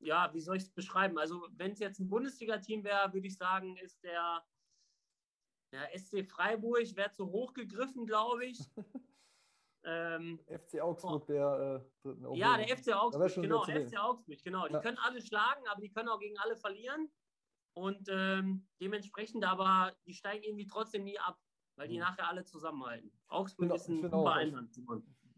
[0.00, 1.18] ja, wie soll ich es beschreiben?
[1.18, 4.42] Also, wenn es jetzt ein Bundesliga-Team wäre, würde ich sagen, ist der
[5.72, 8.58] ja, SC Freiburg wäre zu hoch gegriffen, glaube ich.
[9.84, 11.26] ähm, FC Augsburg, oh.
[11.26, 14.66] der äh, dritten Ja, der FC Augsburg, genau, FC Augsburg, genau.
[14.66, 14.80] Die ja.
[14.80, 17.10] können alle schlagen, aber die können auch gegen alle verlieren.
[17.76, 21.38] Und ähm, dementsprechend aber, die steigen irgendwie trotzdem nie ab,
[21.76, 22.00] weil die mhm.
[22.00, 23.12] nachher alle zusammenhalten.
[23.28, 24.74] Augsburg ist ein super Einwand.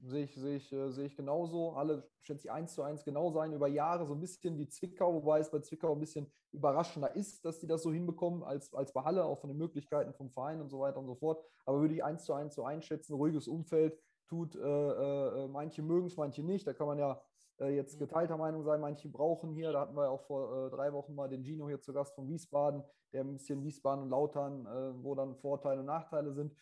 [0.05, 1.73] Sehe ich, sehe, ich, äh, sehe ich genauso.
[1.73, 5.15] Alle schätze ich eins zu eins genau sein über Jahre, so ein bisschen wie Zwickau,
[5.15, 8.93] wobei es bei Zwickau ein bisschen überraschender ist, dass die das so hinbekommen als, als
[8.93, 11.45] bei Halle, auch von den Möglichkeiten vom Verein und so weiter und so fort.
[11.67, 14.57] Aber würde ich eins zu eins so einschätzen, ruhiges Umfeld, tut.
[14.57, 16.67] Äh, äh, manche mögen es, manche nicht.
[16.67, 17.23] Da kann man ja
[17.61, 18.81] äh, jetzt geteilter Meinung sein.
[18.81, 21.81] Manche brauchen hier, da hatten wir auch vor äh, drei Wochen mal den Gino hier
[21.81, 25.87] zu Gast von Wiesbaden, der ein bisschen Wiesbaden und Lautern, äh, wo dann Vorteile und
[25.87, 26.53] Nachteile sind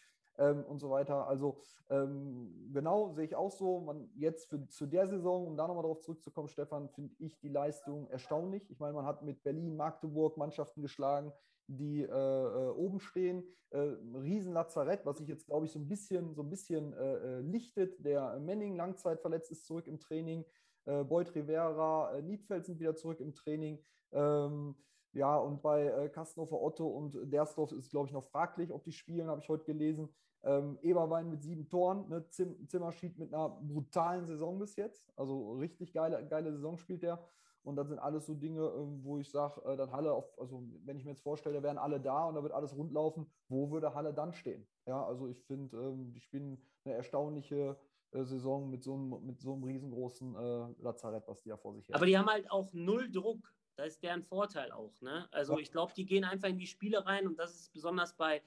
[0.40, 1.28] ähm, und so weiter.
[1.28, 1.58] Also
[1.90, 3.80] ähm, genau, sehe ich auch so.
[3.80, 7.48] Man jetzt für, zu der Saison, um da nochmal darauf zurückzukommen, Stefan, finde ich die
[7.48, 8.68] Leistung erstaunlich.
[8.70, 11.32] Ich meine, man hat mit Berlin, Magdeburg Mannschaften geschlagen,
[11.68, 13.44] die äh, äh oben stehen.
[13.70, 13.78] Äh,
[14.14, 18.04] Riesenlazarett, was sich jetzt, glaube ich, so ein bisschen, so ein bisschen äh, äh lichtet.
[18.04, 20.44] Der Manning langzeitverletzt ist zurück im Training.
[20.86, 23.78] Äh, Beuth Rivera, äh, Niedfeld sind wieder zurück im Training.
[24.12, 24.74] Ähm,
[25.12, 28.92] ja, und bei äh, Kastenhofer Otto und Dersdorf ist, glaube ich, noch fraglich, ob die
[28.92, 30.08] spielen, habe ich heute gelesen.
[30.42, 32.26] Ähm, Eberwein mit sieben Toren, ne?
[32.30, 35.12] Zim Zimmerschied mit einer brutalen Saison bis jetzt.
[35.16, 37.22] Also richtig geile, geile Saison spielt der.
[37.62, 40.62] Und das sind alles so Dinge, ähm, wo ich sage, äh, dann Halle, auf, also
[40.84, 43.94] wenn ich mir jetzt vorstelle, wären alle da und da wird alles rundlaufen, wo würde
[43.94, 44.66] Halle dann stehen?
[44.86, 47.76] Ja, also ich finde, ähm, die spielen eine erstaunliche
[48.12, 51.74] äh, Saison mit so einem, mit so einem riesengroßen äh, Lazarett, was die ja vor
[51.74, 51.96] sich haben.
[51.96, 53.52] Aber die haben halt auch null Druck.
[53.76, 55.00] Das ist deren Vorteil auch.
[55.00, 55.28] Ne?
[55.30, 55.60] Also ja.
[55.60, 58.42] ich glaube, die gehen einfach in die Spiele rein und das ist besonders bei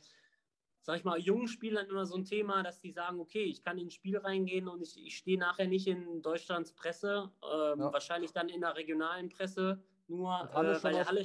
[0.83, 3.77] sag ich mal, jungen Spielern immer so ein Thema, dass die sagen, okay, ich kann
[3.77, 7.93] ins Spiel reingehen und ich, ich stehe nachher nicht in Deutschlands Presse, ähm, ja.
[7.93, 11.23] wahrscheinlich dann in der regionalen Presse, nur äh, weil der Halle,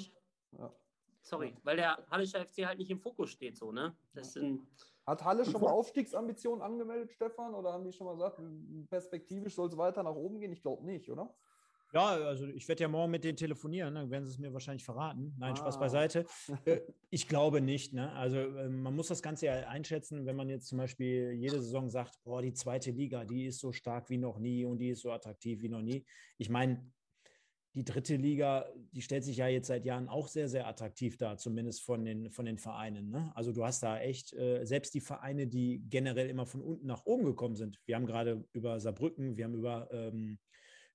[0.53, 0.73] ja.
[1.23, 3.97] sorry, weil der Hallischer FC halt nicht im Fokus steht, so, ne?
[4.15, 4.65] Das sind,
[5.05, 7.55] Hat Halle schon mal Aufstiegsambitionen angemeldet, Stefan?
[7.55, 8.41] Oder haben die schon mal gesagt,
[8.89, 10.53] perspektivisch soll es weiter nach oben gehen?
[10.53, 11.35] Ich glaube nicht, oder?
[11.93, 14.85] Ja, also ich werde ja morgen mit denen telefonieren, dann werden sie es mir wahrscheinlich
[14.85, 15.35] verraten.
[15.39, 15.57] Nein, ah.
[15.57, 16.27] Spaß beiseite.
[16.65, 17.95] Äh, ich glaube nicht.
[17.95, 18.13] Ne?
[18.13, 21.89] Also ähm, man muss das Ganze ja einschätzen, wenn man jetzt zum Beispiel jede Saison
[21.89, 25.01] sagt, boah, die zweite Liga, die ist so stark wie noch nie und die ist
[25.01, 26.05] so attraktiv wie noch nie.
[26.37, 26.85] Ich meine,
[27.75, 31.37] die dritte Liga, die stellt sich ja jetzt seit Jahren auch sehr, sehr attraktiv dar,
[31.37, 33.09] zumindest von den, von den Vereinen.
[33.11, 33.31] Ne?
[33.35, 37.07] Also du hast da echt, äh, selbst die Vereine, die generell immer von unten nach
[37.07, 37.79] oben gekommen sind.
[37.87, 40.39] Wir haben gerade über Saarbrücken, wir haben über ähm,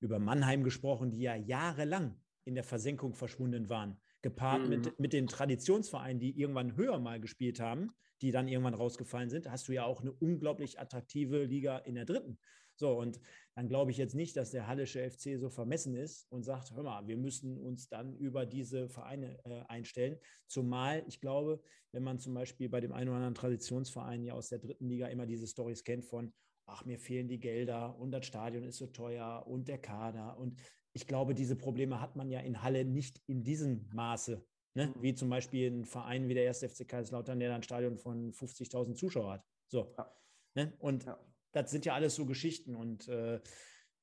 [0.03, 4.69] über Mannheim gesprochen, die ja jahrelang in der Versenkung verschwunden waren, gepaart mhm.
[4.69, 9.49] mit, mit den Traditionsvereinen, die irgendwann höher mal gespielt haben, die dann irgendwann rausgefallen sind,
[9.49, 12.37] hast du ja auch eine unglaublich attraktive Liga in der dritten.
[12.75, 13.19] So, und
[13.55, 16.83] dann glaube ich jetzt nicht, dass der Hallische FC so vermessen ist und sagt, hör
[16.83, 20.17] mal, wir müssen uns dann über diese Vereine äh, einstellen.
[20.47, 21.61] Zumal ich glaube,
[21.91, 25.07] wenn man zum Beispiel bei dem einen oder anderen Traditionsverein ja aus der dritten Liga
[25.07, 26.33] immer diese Stories kennt von,
[26.65, 30.37] ach, mir fehlen die Gelder und das Stadion ist so teuer und der Kader.
[30.37, 30.59] Und
[30.93, 34.45] ich glaube, diese Probleme hat man ja in Halle nicht in diesem Maße.
[34.75, 34.87] Ne?
[34.87, 35.01] Mhm.
[35.01, 36.59] Wie zum Beispiel ein Verein wie der 1.
[36.59, 39.45] FC Kaiserslautern, der ein Stadion von 50.000 Zuschauern hat.
[39.67, 39.93] So.
[39.97, 40.15] Ja.
[40.55, 40.73] Ne?
[40.79, 41.19] Und ja.
[41.51, 42.75] das sind ja alles so Geschichten.
[42.75, 43.39] Und äh,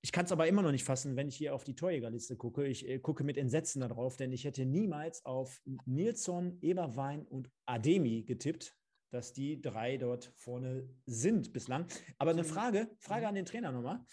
[0.02, 2.66] ich kann es aber immer noch nicht fassen, wenn ich hier auf die Torjägerliste gucke.
[2.66, 8.24] Ich äh, gucke mit Entsetzen darauf, denn ich hätte niemals auf Nilsson, Eberwein und Ademi
[8.24, 8.79] getippt
[9.10, 11.86] dass die drei dort vorne sind bislang.
[12.18, 14.04] Aber eine Frage, Frage an den Trainer nochmal.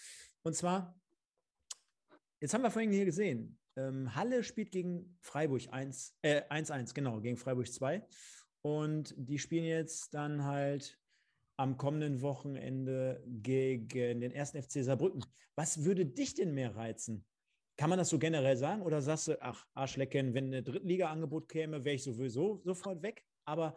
[0.42, 1.00] Und zwar,
[2.40, 7.20] jetzt haben wir vorhin hier gesehen, ähm, Halle spielt gegen Freiburg 1, äh, 1-1, genau,
[7.20, 8.06] gegen Freiburg 2.
[8.62, 10.98] Und die spielen jetzt dann halt
[11.56, 15.24] am kommenden Wochenende gegen den ersten FC Saarbrücken.
[15.56, 17.24] Was würde dich denn mehr reizen?
[17.76, 18.82] Kann man das so generell sagen?
[18.82, 23.24] Oder sagst du, ach, Arschlecken, wenn ein Drittliga-Angebot käme, wäre ich sowieso sofort weg?
[23.44, 23.76] Aber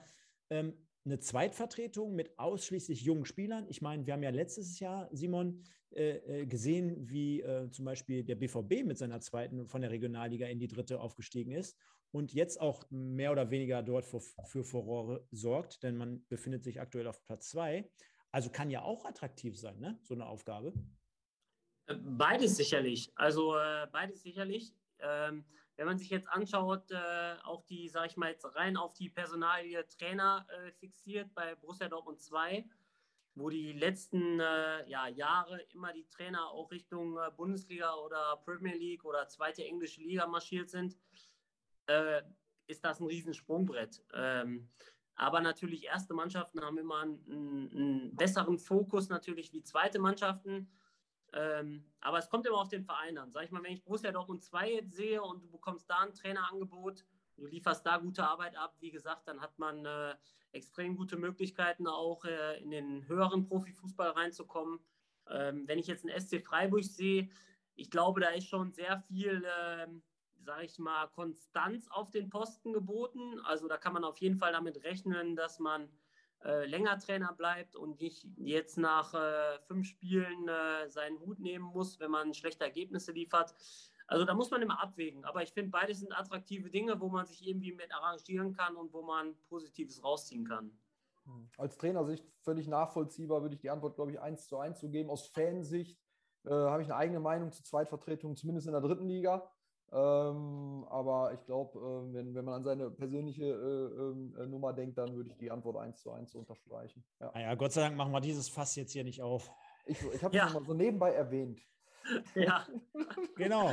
[0.50, 0.74] ähm,
[1.06, 3.66] eine Zweitvertretung mit ausschließlich jungen Spielern.
[3.70, 8.24] Ich meine, wir haben ja letztes Jahr, Simon, äh, äh gesehen, wie äh, zum Beispiel
[8.24, 11.78] der BVB mit seiner zweiten von der Regionalliga in die dritte aufgestiegen ist
[12.12, 16.80] und jetzt auch mehr oder weniger dort für, für Furore sorgt, denn man befindet sich
[16.80, 17.90] aktuell auf Platz zwei.
[18.32, 20.00] Also kann ja auch attraktiv sein, ne?
[20.04, 20.74] so eine Aufgabe.
[21.88, 23.12] Äh, beides sicherlich.
[23.16, 24.74] Also äh, beides sicherlich.
[25.00, 25.46] Ähm,
[25.78, 29.10] wenn man sich jetzt anschaut, äh, auch die, sage ich mal, jetzt rein auf die
[29.10, 32.66] Personalie Trainer äh, fixiert bei Borussia Dortmund 2,
[33.36, 38.76] wo die letzten äh, ja, Jahre immer die Trainer auch Richtung äh, Bundesliga oder Premier
[38.76, 40.98] League oder zweite englische Liga marschiert sind,
[41.88, 42.22] äh,
[42.68, 44.04] ist das ein Riesensprungbrett.
[44.14, 44.70] Ähm,
[45.16, 50.72] aber natürlich, erste Mannschaften haben immer einen, einen besseren Fokus natürlich wie zweite Mannschaften.
[51.34, 53.32] Ähm, aber es kommt immer auf den Verein an.
[53.32, 56.14] Sag ich mal, wenn ich Borussia Dortmund 2 jetzt sehe und du bekommst da ein
[56.14, 57.06] Trainerangebot,
[57.38, 60.16] du lieferst da gute Arbeit ab, wie gesagt, dann hat man äh,
[60.52, 64.80] extrem gute Möglichkeiten, auch äh, in den höheren Profifußball reinzukommen.
[65.30, 67.30] Ähm, wenn ich jetzt einen SC Freiburg sehe,
[67.76, 69.88] ich glaube, da ist schon sehr viel, äh,
[70.44, 73.40] sage ich mal, Konstanz auf den Posten geboten.
[73.46, 75.90] Also da kann man auf jeden Fall damit rechnen, dass man
[76.44, 81.66] äh, länger Trainer bleibt und nicht jetzt nach äh, fünf Spielen äh, seinen Hut nehmen
[81.66, 83.54] muss, wenn man schlechte Ergebnisse liefert.
[84.08, 85.24] Also da muss man immer abwägen.
[85.24, 88.92] Aber ich finde, beides sind attraktive Dinge, wo man sich irgendwie mit arrangieren kann und
[88.92, 90.72] wo man Positives rausziehen kann.
[91.58, 95.10] Als Trainersicht völlig nachvollziehbar würde ich die Antwort, glaube ich, eins zu eins zu geben.
[95.10, 96.00] Aus Fansicht
[96.46, 99.50] äh, habe ich eine eigene Meinung zu Zweitvertretungen, zumindest in der dritten Liga.
[99.94, 104.98] Ähm, aber ich glaube, äh, wenn, wenn man an seine persönliche äh, äh, Nummer denkt,
[104.98, 107.04] dann würde ich die Antwort eins zu eins unterstreichen.
[107.20, 107.32] Ja.
[107.34, 109.52] Naja, Gott sei Dank machen wir dieses Fass jetzt hier nicht auf.
[109.86, 110.50] Ich, ich habe es ja.
[110.50, 111.62] mal so nebenbei erwähnt.
[112.36, 112.66] Ja,
[113.36, 113.72] genau.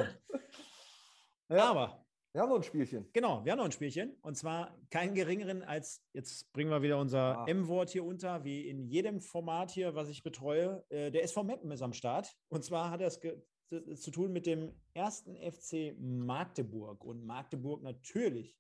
[1.49, 1.71] Ja.
[1.71, 3.09] Aber wir haben noch ein Spielchen.
[3.13, 4.17] Genau, wir haben noch ein Spielchen.
[4.21, 7.47] Und zwar keinen geringeren als, jetzt bringen wir wieder unser ah.
[7.47, 10.85] M-Wort hier unter, wie in jedem Format hier, was ich betreue.
[10.89, 12.37] Äh, der SV Meppen ist am Start.
[12.49, 13.21] Und zwar hat er es
[13.69, 17.05] zu tun mit dem ersten FC Magdeburg.
[17.05, 18.59] Und Magdeburg natürlich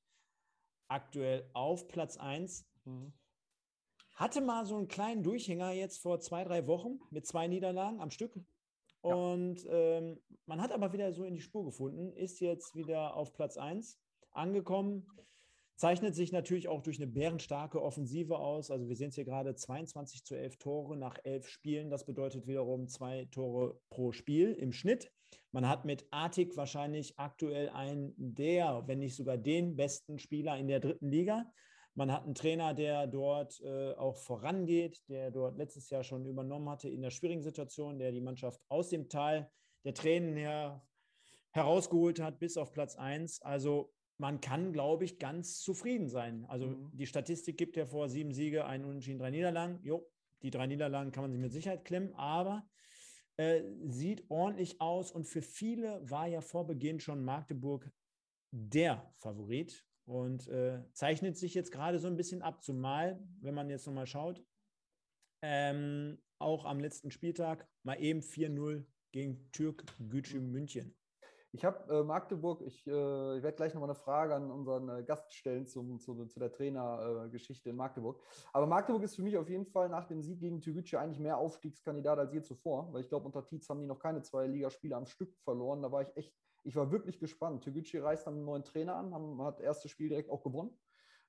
[0.88, 2.66] aktuell auf Platz 1.
[2.84, 3.12] Mhm.
[4.14, 8.10] Hatte mal so einen kleinen Durchhänger jetzt vor zwei, drei Wochen mit zwei Niederlagen am
[8.10, 8.34] Stück.
[9.00, 13.32] Und ähm, man hat aber wieder so in die Spur gefunden, ist jetzt wieder auf
[13.32, 13.98] Platz 1
[14.32, 15.06] angekommen.
[15.78, 18.72] Zeichnet sich natürlich auch durch eine bärenstarke Offensive aus.
[18.72, 21.88] Also wir sehen es hier gerade 22 zu 11 Tore nach elf Spielen.
[21.88, 25.12] Das bedeutet wiederum zwei Tore pro Spiel im Schnitt.
[25.52, 30.66] Man hat mit Artig wahrscheinlich aktuell einen der, wenn nicht sogar den besten Spieler in
[30.66, 31.46] der dritten Liga.
[31.94, 36.68] Man hat einen Trainer, der dort äh, auch vorangeht, der dort letztes Jahr schon übernommen
[36.68, 39.48] hatte in der schwierigen Situation, der die Mannschaft aus dem Tal
[39.84, 40.84] der Tränen her
[41.52, 43.42] herausgeholt hat bis auf Platz 1.
[43.42, 46.44] Also man kann, glaube ich, ganz zufrieden sein.
[46.46, 46.90] Also mhm.
[46.92, 49.78] die Statistik gibt ja vor sieben Siege, ein Unentschieden, drei Niederlagen.
[49.82, 50.10] Jo,
[50.42, 52.68] die drei Niederlagen kann man sich mit Sicherheit klemmen, aber
[53.36, 57.90] äh, sieht ordentlich aus und für viele war ja vor Beginn schon Magdeburg
[58.50, 63.70] der Favorit und äh, zeichnet sich jetzt gerade so ein bisschen ab, zumal, wenn man
[63.70, 64.44] jetzt nochmal schaut,
[65.42, 70.97] ähm, auch am letzten Spieltag mal eben 4-0 gegen Türk Gücü München.
[71.52, 75.02] Ich habe äh, Magdeburg, ich, äh, ich werde gleich nochmal eine Frage an unseren äh,
[75.02, 78.20] Gast stellen zum, zu, zu der Trainergeschichte in Magdeburg.
[78.52, 81.38] Aber Magdeburg ist für mich auf jeden Fall nach dem Sieg gegen Türkgücü eigentlich mehr
[81.38, 84.94] Aufstiegskandidat als je zuvor, weil ich glaube, unter Tietz haben die noch keine zwei Ligaspiele
[84.94, 85.80] am Stück verloren.
[85.80, 86.34] Da war ich echt,
[86.64, 87.64] ich war wirklich gespannt.
[87.64, 90.76] Türkgücü reist dann einen neuen Trainer an, haben, hat das erste Spiel direkt auch gewonnen.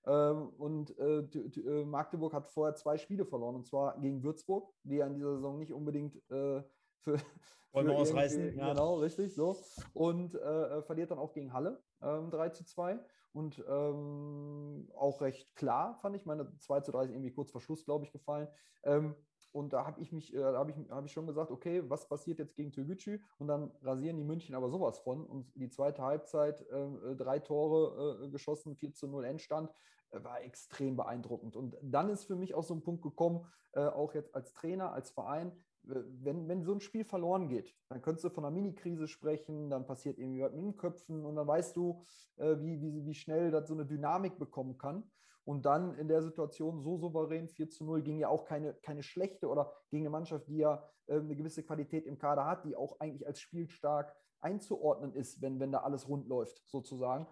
[0.05, 4.97] Ähm, und äh, äh, Magdeburg hat vorher zwei Spiele verloren, und zwar gegen Würzburg, die
[4.97, 6.61] ja in dieser Saison nicht unbedingt äh,
[7.01, 7.17] für,
[7.71, 8.57] wollen wir ausreißen.
[8.57, 8.69] Ja.
[8.69, 9.57] Genau, richtig, so.
[9.93, 12.99] Und äh, äh verliert dann auch gegen Halle ähm, 3 zu 2.
[13.31, 16.25] Und ähm, auch recht klar, fand ich.
[16.25, 18.47] Meine 2 zu 3 ist irgendwie kurz vor Schluss, glaube ich, gefallen.
[18.83, 19.15] Ähm,
[19.51, 22.39] und da habe ich mich, äh, habe ich, hab ich schon gesagt, okay, was passiert
[22.39, 23.19] jetzt gegen Türgücü?
[23.37, 25.25] Und dann rasieren die München aber sowas von.
[25.25, 29.71] Und die zweite Halbzeit, äh, drei Tore äh, geschossen, 4 zu 0 Endstand,
[30.11, 31.55] äh, war extrem beeindruckend.
[31.55, 34.91] Und dann ist für mich auch so ein Punkt gekommen, äh, auch jetzt als Trainer,
[34.91, 35.51] als Verein,
[35.83, 39.85] wenn, wenn so ein Spiel verloren geht, dann könntest du von einer Mini-Krise sprechen, dann
[39.85, 42.01] passiert irgendwie was mit den Köpfen und dann weißt du,
[42.37, 45.09] äh, wie, wie, wie schnell das so eine Dynamik bekommen kann.
[45.45, 49.01] Und dann in der Situation so souverän 4 zu 0 ging ja auch keine, keine
[49.01, 52.75] schlechte oder gegen eine Mannschaft, die ja äh, eine gewisse Qualität im Kader hat, die
[52.75, 57.27] auch eigentlich als spielstark einzuordnen ist, wenn, wenn da alles rund läuft, sozusagen.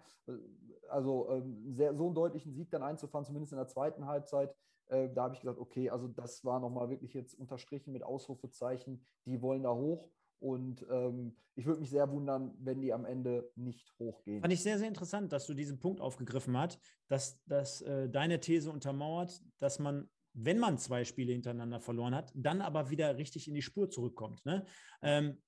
[0.89, 4.53] Also ähm, sehr, so einen deutlichen Sieg dann einzufahren, zumindest in der zweiten Halbzeit,
[4.89, 9.05] äh, da habe ich gesagt, okay, also das war nochmal wirklich jetzt unterstrichen mit Ausrufezeichen,
[9.25, 10.09] die wollen da hoch.
[10.39, 14.41] Und ähm, ich würde mich sehr wundern, wenn die am Ende nicht hochgehen.
[14.41, 18.39] Fand ich sehr, sehr interessant, dass du diesen Punkt aufgegriffen hast, dass, dass äh, deine
[18.39, 23.47] These untermauert, dass man, wenn man zwei Spiele hintereinander verloren hat, dann aber wieder richtig
[23.47, 24.45] in die Spur zurückkommt.
[24.45, 24.65] Ne?
[25.01, 25.41] Ähm,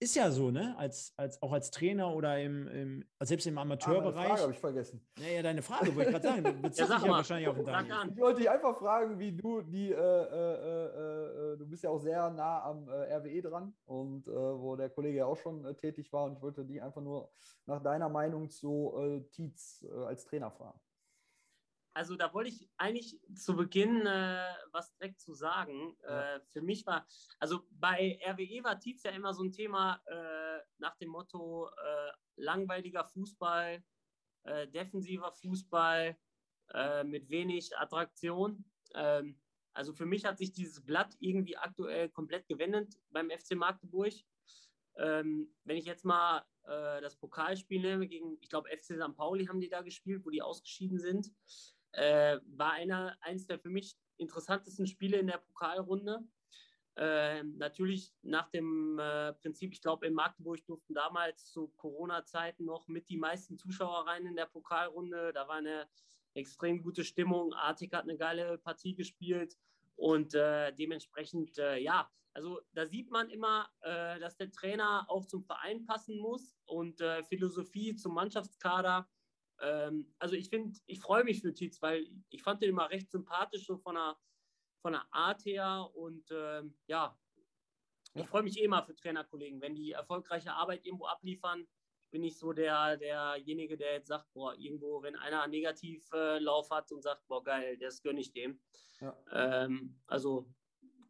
[0.00, 0.74] ist ja so, ne?
[0.78, 4.24] Als, als, auch als Trainer oder im, im selbst im Amateurbereich.
[4.24, 5.06] Ah, Frage habe ich vergessen.
[5.18, 6.42] Naja, deine Frage wollte ich gerade sagen.
[6.42, 7.96] Du ja, dich ja wahrscheinlich auf den Daniel.
[8.10, 11.98] Ich wollte dich einfach fragen, wie du die, äh, äh, äh, du bist ja auch
[11.98, 15.74] sehr nah am äh, RWE dran und äh, wo der Kollege ja auch schon äh,
[15.74, 17.30] tätig war und ich wollte dich einfach nur
[17.66, 20.80] nach deiner Meinung zu äh, Tietz als Trainer fragen
[21.92, 25.96] also da wollte ich eigentlich zu Beginn äh, was direkt zu sagen.
[26.02, 26.36] Ja.
[26.36, 27.06] Äh, für mich war,
[27.38, 32.12] also bei RWE war Tietz ja immer so ein Thema äh, nach dem Motto äh,
[32.36, 33.82] langweiliger Fußball,
[34.44, 36.16] äh, defensiver Fußball
[36.74, 38.64] äh, mit wenig Attraktion.
[38.94, 39.40] Ähm,
[39.72, 44.12] also für mich hat sich dieses Blatt irgendwie aktuell komplett gewendet beim FC Magdeburg.
[44.96, 46.44] Ähm, wenn ich jetzt mal
[47.00, 49.16] das Pokalspiel nehme gegen, ich glaube, FC St.
[49.16, 51.32] Pauli haben die da gespielt, wo die ausgeschieden sind
[51.92, 56.20] äh, war einer, eins der für mich interessantesten Spiele in der Pokalrunde.
[56.96, 62.88] Äh, natürlich nach dem äh, Prinzip, ich glaube, in Magdeburg durften damals zu Corona-Zeiten noch
[62.88, 65.32] mit die meisten Zuschauer rein in der Pokalrunde.
[65.32, 65.88] Da war eine
[66.34, 67.54] extrem gute Stimmung.
[67.54, 69.56] Artik hat eine geile Partie gespielt
[69.96, 75.26] und äh, dementsprechend, äh, ja, also da sieht man immer, äh, dass der Trainer auch
[75.26, 79.08] zum Verein passen muss und Philosophie zum Mannschaftskader
[79.60, 83.10] ähm, also ich finde, ich freue mich für Tietz, weil ich fand den immer recht
[83.10, 84.16] sympathisch, so von der,
[84.82, 85.88] von der Art her.
[85.94, 87.18] Und ähm, ja,
[88.14, 91.66] ich freue mich eh immer für Trainerkollegen, wenn die erfolgreiche Arbeit irgendwo abliefern.
[92.04, 96.70] Ich bin nicht so der, derjenige, der jetzt sagt, boah, irgendwo, wenn einer einen Negativlauf
[96.70, 98.60] äh, hat und sagt, boah, geil, das gönne ich dem.
[99.00, 99.16] Ja.
[99.30, 100.52] Ähm, also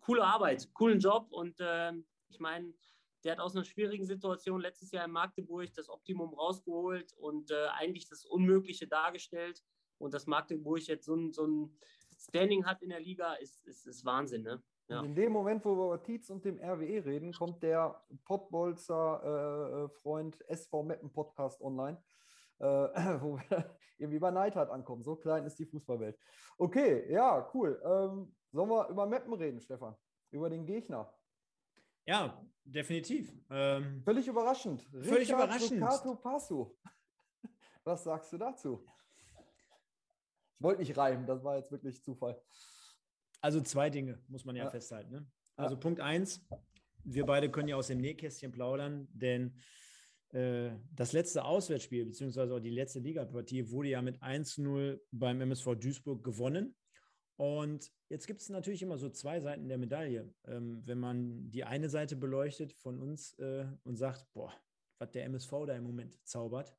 [0.01, 2.75] coole Arbeit, coolen Job und ähm, ich meine,
[3.25, 7.67] der hat aus einer schwierigen Situation letztes Jahr in Magdeburg das Optimum rausgeholt und äh,
[7.79, 9.63] eigentlich das Unmögliche dargestellt.
[9.99, 11.79] Und dass Magdeburg jetzt so ein, so ein
[12.19, 14.43] Standing hat in der Liga, ist, ist, ist Wahnsinn.
[14.43, 14.63] Ne?
[14.89, 15.03] Ja.
[15.03, 19.85] in dem Moment, wo wir über Tietz und dem RWE reden, kommt der Pottbolzer äh,
[19.85, 22.03] äh Freund SV Meppen Podcast online,
[22.59, 22.65] äh,
[23.21, 25.05] wo wir irgendwie bei Neidhardt ankommen.
[25.05, 26.19] So klein ist die Fußballwelt.
[26.59, 27.81] Okay, ja, cool.
[27.85, 29.95] Ähm, sollen wir über Meppen reden, Stefan?
[30.33, 31.13] Über den Gegner?
[32.11, 33.33] Ja, definitiv.
[33.51, 34.83] Ähm, völlig überraschend.
[34.91, 35.79] Völlig Richard überraschend.
[35.79, 36.77] Lucato Passo.
[37.85, 38.85] Was sagst du dazu?
[40.57, 42.43] Ich wollte nicht reimen, das war jetzt wirklich Zufall.
[43.41, 44.71] Also zwei Dinge muss man ja, ja.
[44.71, 45.13] festhalten.
[45.13, 45.27] Ne?
[45.55, 45.81] Also ja.
[45.81, 46.45] Punkt eins,
[47.05, 49.55] wir beide können ja aus dem Nähkästchen plaudern, denn
[50.33, 55.77] äh, das letzte Auswärtsspiel, beziehungsweise auch die letzte Ligapartie, wurde ja mit 1-0 beim MSV
[55.77, 56.75] Duisburg gewonnen.
[57.41, 60.31] Und jetzt gibt es natürlich immer so zwei Seiten der Medaille.
[60.45, 64.53] Ähm, wenn man die eine Seite beleuchtet von uns äh, und sagt, boah,
[64.99, 66.77] was der MSV da im Moment zaubert,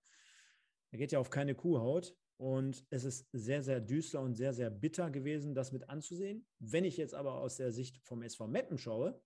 [0.91, 2.15] er geht ja auf keine Kuhhaut.
[2.38, 6.45] Und es ist sehr, sehr düster und sehr, sehr bitter gewesen, das mit anzusehen.
[6.60, 9.19] Wenn ich jetzt aber aus der Sicht vom SV Meppen schaue,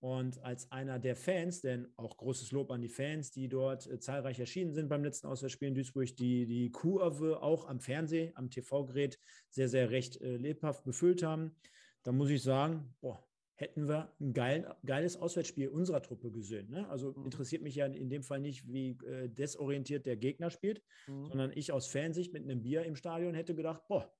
[0.00, 3.98] und als einer der Fans, denn auch großes Lob an die Fans, die dort äh,
[3.98, 8.50] zahlreich erschienen sind beim letzten Auswärtsspiel in Duisburg, die die Kurve auch am Fernseh, am
[8.50, 9.18] TV-Gerät
[9.50, 11.56] sehr, sehr recht äh, lebhaft befüllt haben.
[12.02, 16.70] Da muss ich sagen, boah, hätten wir ein geil, geiles Auswärtsspiel unserer Truppe gesehen.
[16.70, 16.88] Ne?
[16.88, 17.24] Also mhm.
[17.24, 21.26] interessiert mich ja in dem Fall nicht, wie äh, desorientiert der Gegner spielt, mhm.
[21.26, 24.12] sondern ich aus Fansicht mit einem Bier im Stadion hätte gedacht, boah,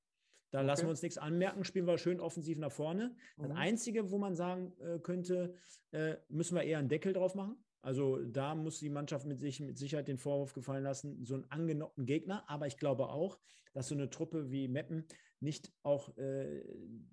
[0.55, 0.67] da okay.
[0.69, 3.17] lassen wir uns nichts anmerken, spielen wir schön offensiv nach vorne.
[3.39, 3.57] Das mhm.
[3.57, 5.57] Einzige, wo man sagen äh, könnte,
[5.91, 7.57] äh, müssen wir eher einen Deckel drauf machen.
[7.83, 11.51] Also da muss die Mannschaft mit sich mit Sicherheit den Vorwurf gefallen lassen, so einen
[11.51, 12.49] angenockten Gegner.
[12.49, 13.41] Aber ich glaube auch,
[13.73, 15.09] dass so eine Truppe wie Meppen
[15.41, 16.63] nicht auch äh,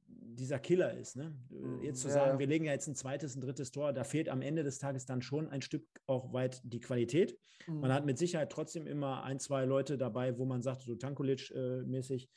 [0.07, 1.15] dieser Killer ist.
[1.15, 1.35] Ne?
[1.49, 1.81] Mhm.
[1.81, 2.13] Jetzt zu ja.
[2.13, 4.77] sagen, wir legen ja jetzt ein zweites, ein drittes Tor, da fehlt am Ende des
[4.77, 7.39] Tages dann schon ein Stück auch weit die Qualität.
[7.65, 7.79] Mhm.
[7.79, 12.29] Man hat mit Sicherheit trotzdem immer ein, zwei Leute dabei, wo man sagt, so Tankulic-mäßig,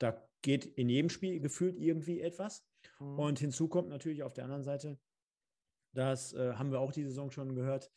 [0.00, 2.66] da geht in jedem Spiel gefühlt irgendwie etwas.
[2.98, 3.18] Mhm.
[3.18, 4.98] Und hinzu kommt natürlich auf der anderen Seite,
[5.92, 7.90] das äh, haben wir auch die Saison schon gehört,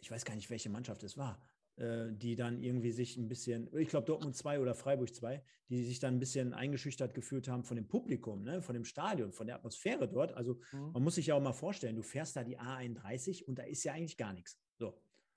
[0.00, 1.42] ich weiß gar nicht, welche Mannschaft es war,
[1.76, 5.84] äh, die dann irgendwie sich ein bisschen, ich glaube Dortmund 2 oder Freiburg 2, die
[5.84, 9.46] sich dann ein bisschen eingeschüchtert gefühlt haben von dem Publikum, ne, von dem Stadion, von
[9.46, 10.32] der Atmosphäre dort.
[10.32, 10.92] Also mhm.
[10.92, 13.84] man muss sich ja auch mal vorstellen, du fährst da die A31 und da ist
[13.84, 14.58] ja eigentlich gar nichts.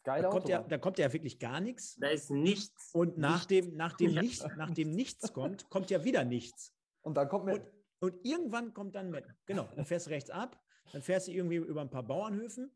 [0.03, 1.95] Geile da, kommt ja, da kommt ja wirklich gar nichts.
[1.95, 2.91] Da ist nichts.
[2.93, 3.47] Und nach, nichts.
[3.47, 6.73] Dem, nach, dem, nichts, nach dem Nichts kommt, kommt ja wieder nichts.
[7.01, 7.61] Und dann kommt mit.
[7.99, 9.25] Und, und irgendwann kommt dann mit.
[9.45, 10.59] Genau, dann fährst du rechts ab,
[10.91, 12.71] dann fährst du irgendwie über ein paar Bauernhöfen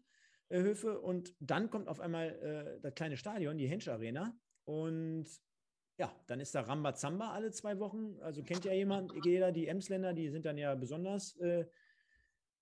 [0.50, 4.38] äh, Höfe, und dann kommt auf einmal äh, das kleine Stadion, die Hensch Arena.
[4.66, 5.26] Und
[5.98, 8.20] ja, dann ist da Rambazamba alle zwei Wochen.
[8.22, 11.66] Also kennt ja jemand, jeder, die Emsländer, die sind dann ja besonders äh,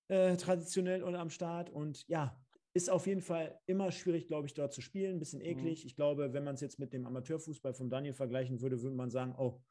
[0.08, 1.70] äh traditionell und am Start.
[1.70, 2.40] Und ja,
[2.74, 5.16] ist auf jeden Fall immer schwierig, glaube ich, dort zu spielen.
[5.16, 5.46] Ein bisschen mhm.
[5.46, 5.84] eklig.
[5.84, 5.88] Mhm.
[5.88, 9.12] Ich glaube, wenn man es jetzt mit dem Amateurfußball von Daniel vergleichen würde, würde man
[9.12, 9.62] sagen, oh,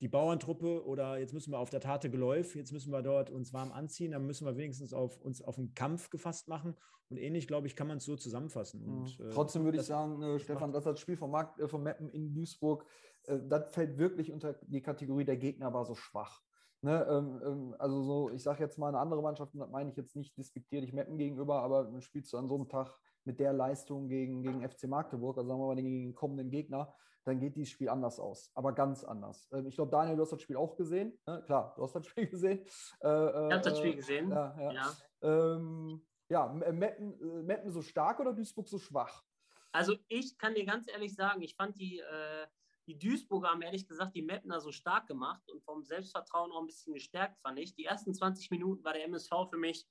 [0.00, 3.52] die Bauerntruppe oder jetzt müssen wir auf der Tate Geläuf, jetzt müssen wir dort uns
[3.52, 6.76] warm anziehen, dann müssen wir wenigstens auf uns auf einen Kampf gefasst machen.
[7.08, 8.82] Und ähnlich, glaube ich, kann man es so zusammenfassen.
[8.82, 9.26] Und, mhm.
[9.26, 12.08] äh, Trotzdem würde ich sagen, äh, Stefan, dass das Spiel vom, Markt, äh, vom Mappen
[12.08, 12.84] in Duisburg,
[13.26, 16.42] äh, das fällt wirklich unter die Kategorie, der Gegner war so schwach.
[16.84, 19.96] Ne, ähm, ähm, also so, ich sage jetzt mal eine andere Mannschaft, das meine ich
[19.96, 24.08] jetzt nicht despektierlich Meppen gegenüber, aber spielst du an so einem Tag mit der Leistung
[24.08, 26.92] gegen, gegen FC Magdeburg, also sagen wir mal gegen den kommenden Gegner,
[27.24, 29.48] dann geht dieses Spiel anders aus, aber ganz anders.
[29.52, 31.16] Ähm, ich glaube, Daniel, du hast das Spiel auch gesehen.
[31.24, 31.40] Ne?
[31.46, 32.64] Klar, du hast das Spiel gesehen.
[33.00, 34.30] Äh, äh, ich habe das Spiel gesehen.
[34.30, 34.72] Ja, ja.
[34.72, 34.92] ja.
[35.22, 39.22] Ähm, ja Meppen, äh, Meppen so stark oder Duisburg so schwach?
[39.70, 42.46] Also ich kann dir ganz ehrlich sagen, ich fand die, äh,
[42.86, 46.66] die Duisburger haben ehrlich gesagt die Mettner so stark gemacht und vom Selbstvertrauen auch ein
[46.66, 47.74] bisschen gestärkt, fand ich.
[47.74, 49.86] Die ersten 20 Minuten war der MSV für mich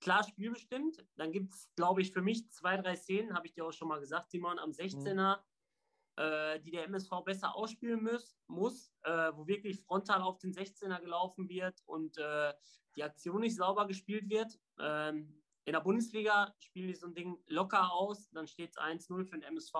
[0.00, 1.04] klar spielbestimmt.
[1.16, 3.88] Dann gibt es, glaube ich, für mich zwei, drei Szenen, habe ich dir auch schon
[3.88, 6.22] mal gesagt, Simon, am 16er, mhm.
[6.22, 11.00] äh, die der MSV besser ausspielen muss, muss äh, wo wirklich frontal auf den 16er
[11.00, 12.52] gelaufen wird und äh,
[12.96, 14.58] die Aktion nicht sauber gespielt wird.
[14.80, 19.24] Ähm, in der Bundesliga spielen die so ein Ding locker aus, dann steht es 1-0
[19.24, 19.74] für den MSV.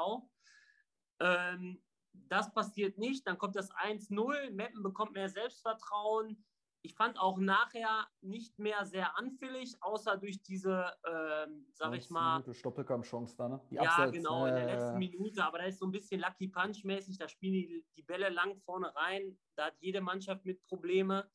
[1.18, 1.82] Ähm,
[2.28, 3.26] das passiert nicht.
[3.26, 4.50] Dann kommt das 1-0.
[4.50, 6.42] Meppen bekommt mehr Selbstvertrauen.
[6.84, 12.40] ich fand auch nachher nicht mehr sehr anfällig, außer durch diese, ähm, sag ich mal.
[12.40, 13.60] Minute Stoppelkamp-Chance da, ne?
[13.70, 14.12] Die ja, Abseits.
[14.12, 15.44] genau, in der letzten Minute.
[15.44, 17.18] Aber da ist so ein bisschen Lucky Punch-mäßig.
[17.18, 19.38] Da spielen die, die Bälle lang vorne rein.
[19.56, 21.30] Da hat jede Mannschaft mit Probleme.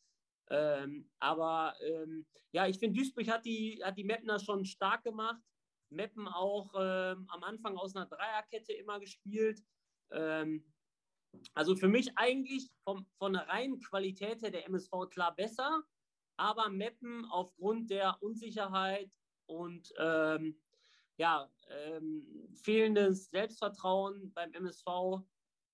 [0.49, 5.41] Ähm, aber ähm, ja, ich finde, Duisburg hat die, hat die Meppner schon stark gemacht.
[5.89, 9.61] Meppen auch ähm, am Anfang aus einer Dreierkette immer gespielt.
[10.11, 10.63] Ähm,
[11.53, 15.83] also für mich eigentlich vom, von der reinen Qualität her der MSV klar besser,
[16.37, 19.11] aber Meppen aufgrund der Unsicherheit
[19.47, 20.59] und ähm,
[21.17, 25.23] ja, ähm, fehlendes Selbstvertrauen beim MSV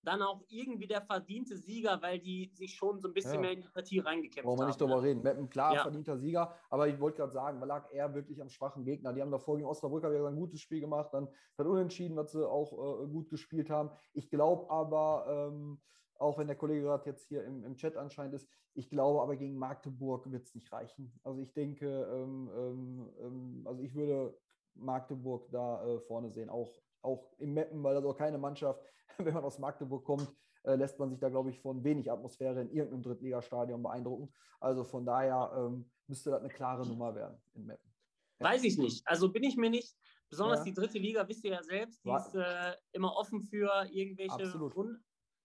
[0.04, 3.40] dann auch irgendwie der verdiente Sieger, weil die sich schon so ein bisschen ja.
[3.42, 4.48] mehr in die Partie reingekämpft haben.
[4.48, 5.04] Wollen wir nicht drüber ne?
[5.04, 5.24] reden.
[5.24, 5.82] Meppen, klar, ja.
[5.82, 9.14] verdienter Sieger, aber ich wollte gerade sagen, man lag eher wirklich am schwachen Gegner.
[9.14, 11.28] Die haben davor gegen Osnabrück wieder ein gutes Spiel gemacht, dann
[11.58, 13.92] hat unentschieden, was sie auch äh, gut gespielt haben.
[14.14, 15.80] Ich glaube aber, ähm,
[16.20, 19.36] auch wenn der Kollege gerade jetzt hier im, im Chat anscheinend ist, ich glaube aber
[19.36, 21.14] gegen Magdeburg wird es nicht reichen.
[21.24, 24.36] Also ich denke, ähm, ähm, ähm, also ich würde
[24.76, 28.82] Magdeburg da äh, vorne sehen, auch, auch im Meppen, weil das auch keine Mannschaft,
[29.18, 30.34] wenn man aus Magdeburg kommt,
[30.64, 34.34] äh, lässt man sich da, glaube ich, von wenig Atmosphäre in irgendeinem Drittligastadion beeindrucken.
[34.60, 37.94] Also von daher ähm, müsste das eine klare Nummer werden in Meppen.
[38.40, 38.48] Ja.
[38.48, 39.06] Weiß ich nicht.
[39.06, 39.96] Also bin ich mir nicht.
[40.30, 40.66] Besonders ja.
[40.66, 44.50] die dritte Liga, wisst ihr ja selbst, die War, ist äh, immer offen für irgendwelche
[44.58, 45.00] Grund,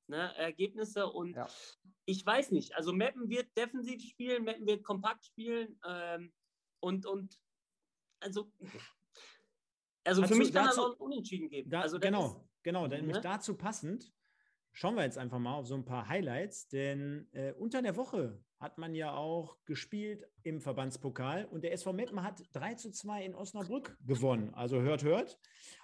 [0.07, 1.07] ne, Ergebnisse.
[1.07, 1.47] Und ja.
[2.07, 2.75] ich weiß nicht.
[2.75, 5.79] Also Meppen wird defensiv spielen, Meppen wird kompakt spielen.
[5.87, 6.33] Ähm,
[6.81, 7.39] und, und
[8.21, 8.51] also
[10.09, 11.71] also für mich kann dazu, das auch Unentschieden geben.
[11.71, 12.87] Da, also genau, ist, genau.
[12.87, 13.21] Nämlich ne?
[13.21, 14.13] dazu passend
[14.73, 18.41] schauen wir jetzt einfach mal auf so ein paar Highlights, denn äh, unter der Woche
[18.61, 23.25] hat man ja auch gespielt im Verbandspokal und der SV Meppen hat 3 zu 2
[23.25, 24.53] in Osnabrück gewonnen.
[24.55, 25.39] Also hört, hört.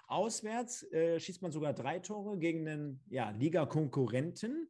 [0.07, 4.69] Auswärts äh, schießt man sogar drei Tore gegen einen ja, Liga-Konkurrenten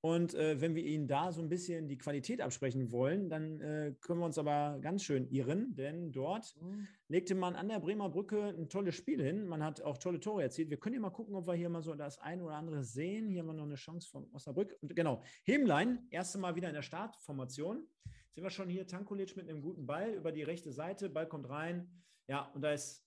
[0.00, 3.94] und äh, wenn wir ihnen da so ein bisschen die Qualität absprechen wollen, dann äh,
[4.00, 6.86] können wir uns aber ganz schön irren, denn dort mhm.
[7.08, 9.48] legte man an der Bremer Brücke ein tolles Spiel hin.
[9.48, 10.70] Man hat auch tolle Tore erzielt.
[10.70, 13.28] Wir können hier mal gucken, ob wir hier mal so das ein oder andere sehen.
[13.28, 14.76] Hier haben wir noch eine Chance von Osnabrück.
[14.82, 17.84] Und genau, Hemlein, erste Mal wieder in der Startformation.
[18.30, 21.10] Sehen wir schon hier Tankulic mit einem guten Ball über die rechte Seite.
[21.10, 21.90] Ball kommt rein.
[22.28, 23.04] Ja, und da ist,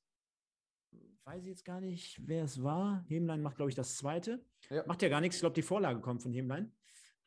[1.23, 3.05] weiß ich jetzt gar nicht, wer es war.
[3.07, 4.43] Hemlein macht, glaube ich, das zweite.
[4.69, 4.83] Ja.
[4.87, 5.37] Macht ja gar nichts.
[5.37, 6.73] Ich glaube, die Vorlage kommt von Hemlein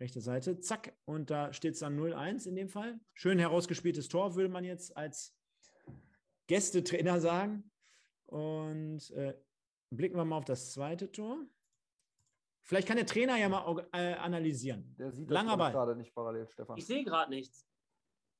[0.01, 3.01] rechte Seite, zack, und da steht es dann 0-1 in dem Fall.
[3.13, 5.37] Schön herausgespieltes Tor, würde man jetzt als
[6.47, 7.71] Gästetrainer sagen.
[8.27, 9.35] Und äh,
[9.91, 11.47] blicken wir mal auf das zweite Tor.
[12.63, 14.97] Vielleicht kann der Trainer ja mal äh, analysieren.
[14.99, 16.79] Der sieht Langer das gerade nicht parallel, Stefan.
[16.79, 17.69] Ich sehe gerade nichts.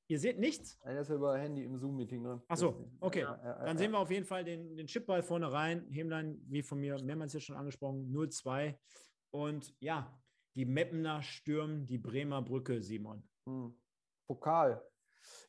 [0.07, 0.79] Ihr seht nichts?
[0.83, 2.41] Er ist ja über Handy im Zoom-Meeting drin.
[2.47, 3.21] Ach so, okay.
[3.21, 5.87] Ja, ja, Dann sehen wir auf jeden Fall den, den Chipball vorne rein.
[5.89, 8.75] Hemlein, wie von mir mehrmals ja schon angesprochen, 0-2.
[9.31, 10.15] Und ja,
[10.55, 13.23] die Meppener stürmen die Bremer Brücke, Simon.
[13.45, 13.75] Hm.
[14.27, 14.81] Pokal.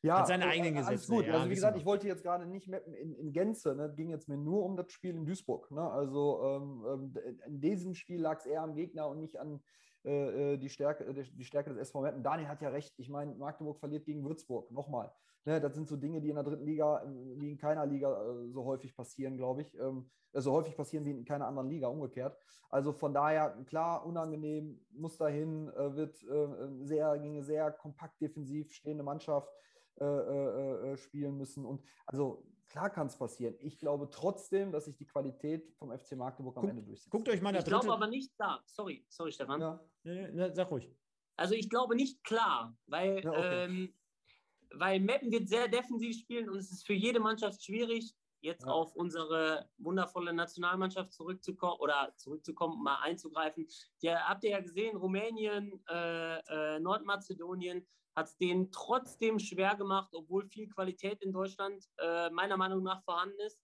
[0.03, 0.91] Ja, Hat seine äh, eigenen Gesetze.
[0.91, 1.27] Alles gut.
[1.27, 3.75] Ja, also wie gesagt, ich wollte jetzt gerade nicht Meppen in, in Gänze.
[3.75, 3.93] Ne?
[3.95, 5.71] Ging jetzt mir nur um das Spiel in Duisburg.
[5.71, 5.83] Ne?
[5.91, 7.15] Also ähm, ähm
[7.47, 9.61] in diesem Spiel lag es eher am Gegner und nicht an
[10.05, 12.23] äh, äh die, Stärke, äh, die Stärke des SV Meppen.
[12.23, 12.95] Daniel hat ja recht.
[12.99, 14.71] Ich meine, Magdeburg verliert gegen Würzburg.
[14.71, 15.13] Nochmal.
[15.47, 15.61] Ne?
[15.61, 17.03] Das sind so Dinge, die in der dritten Liga,
[17.37, 19.79] wie in keiner Liga äh, so häufig passieren, glaube ich.
[19.79, 22.37] Ähm, so häufig passieren wie in keiner anderen Liga, umgekehrt.
[22.69, 28.21] Also von daher, klar, unangenehm, muss dahin, äh, wird äh, sehr, gegen eine sehr kompakt
[28.21, 29.49] defensiv stehende Mannschaft
[30.01, 31.65] äh, äh, äh spielen müssen.
[31.65, 33.55] Und also klar kann es passieren.
[33.61, 37.11] Ich glaube trotzdem, dass sich die Qualität vom FC Magdeburg am guckt, Ende durchsetzt.
[37.11, 38.61] Guckt euch mal Ich glaube aber nicht da.
[38.67, 39.61] Sorry, sorry, Stefan.
[39.61, 39.81] Ja.
[40.03, 40.93] Ja, sag ruhig.
[41.37, 43.65] Also ich glaube nicht klar, weil, ja, okay.
[43.65, 43.95] ähm,
[44.79, 48.73] weil Meppen wird sehr defensiv spielen und es ist für jede Mannschaft schwierig, jetzt ja.
[48.73, 53.67] auf unsere wundervolle Nationalmannschaft zurückzukommen oder zurückzukommen, mal einzugreifen.
[54.01, 60.09] Ja, habt ihr ja gesehen, Rumänien, äh, äh, Nordmazedonien hat es denen trotzdem schwer gemacht,
[60.15, 63.61] obwohl viel Qualität in Deutschland äh, meiner Meinung nach vorhanden ist.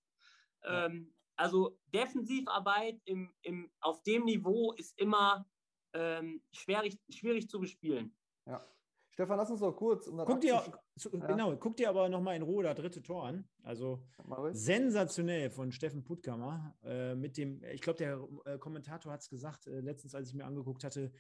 [0.65, 0.87] Ja.
[0.87, 5.47] Ähm, also Defensivarbeit im, im, auf dem Niveau ist immer
[5.95, 8.15] ähm, schwierig, schwierig zu bespielen.
[8.47, 8.61] Ja.
[9.11, 10.07] Stefan, lass uns doch kurz.
[10.07, 10.41] Um guck
[10.97, 11.27] dir, ja.
[11.27, 13.45] Genau, guck dir aber nochmal in Ruhe das dritte Tor an.
[13.63, 14.03] Also
[14.53, 16.77] sensationell von Steffen Puttkammer.
[16.85, 20.35] Äh, mit dem, ich glaube, der äh, Kommentator hat es gesagt, äh, letztens, als ich
[20.35, 21.13] mir angeguckt hatte,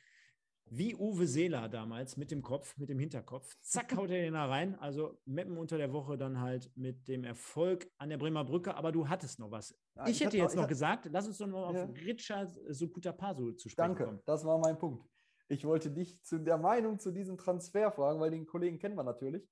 [0.66, 3.56] wie Uwe Seeler damals mit dem Kopf, mit dem Hinterkopf.
[3.60, 4.74] Zack, haut er den da rein.
[4.78, 8.74] Also Meppen unter der Woche dann halt mit dem Erfolg an der Bremer Brücke.
[8.74, 9.76] Aber du hattest noch was.
[9.96, 11.84] Ja, ich, ich, hätte jetzt noch, noch gesagt, lass uns doch noch ja.
[11.84, 14.20] auf Richard Sukutapasu zu sprechen Danke, kommen.
[14.24, 15.06] das war mein Punkt.
[15.53, 19.05] Ich wollte dich zu der Meinung zu diesem Transfer fragen, weil den Kollegen kennen wir
[19.05, 19.46] natürlich.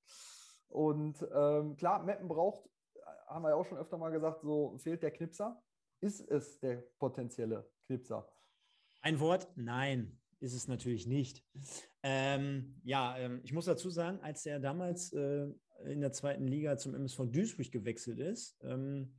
[0.69, 2.71] Und ähm, klar, Meppen braucht,
[3.27, 5.63] haben wir ja auch schon öfter mal gesagt, so fehlt der Knipser.
[6.01, 8.27] Ist es der potenzielle Knipser?
[9.03, 10.19] Ein Wort, nein.
[10.39, 11.45] ist es natürlich nicht.
[12.03, 15.49] Ähm, ja, ähm, ich muss dazu sagen, als er damals äh,
[15.85, 19.15] in der zweiten Liga zum MSV Duisburg gewechselt ist, ähm,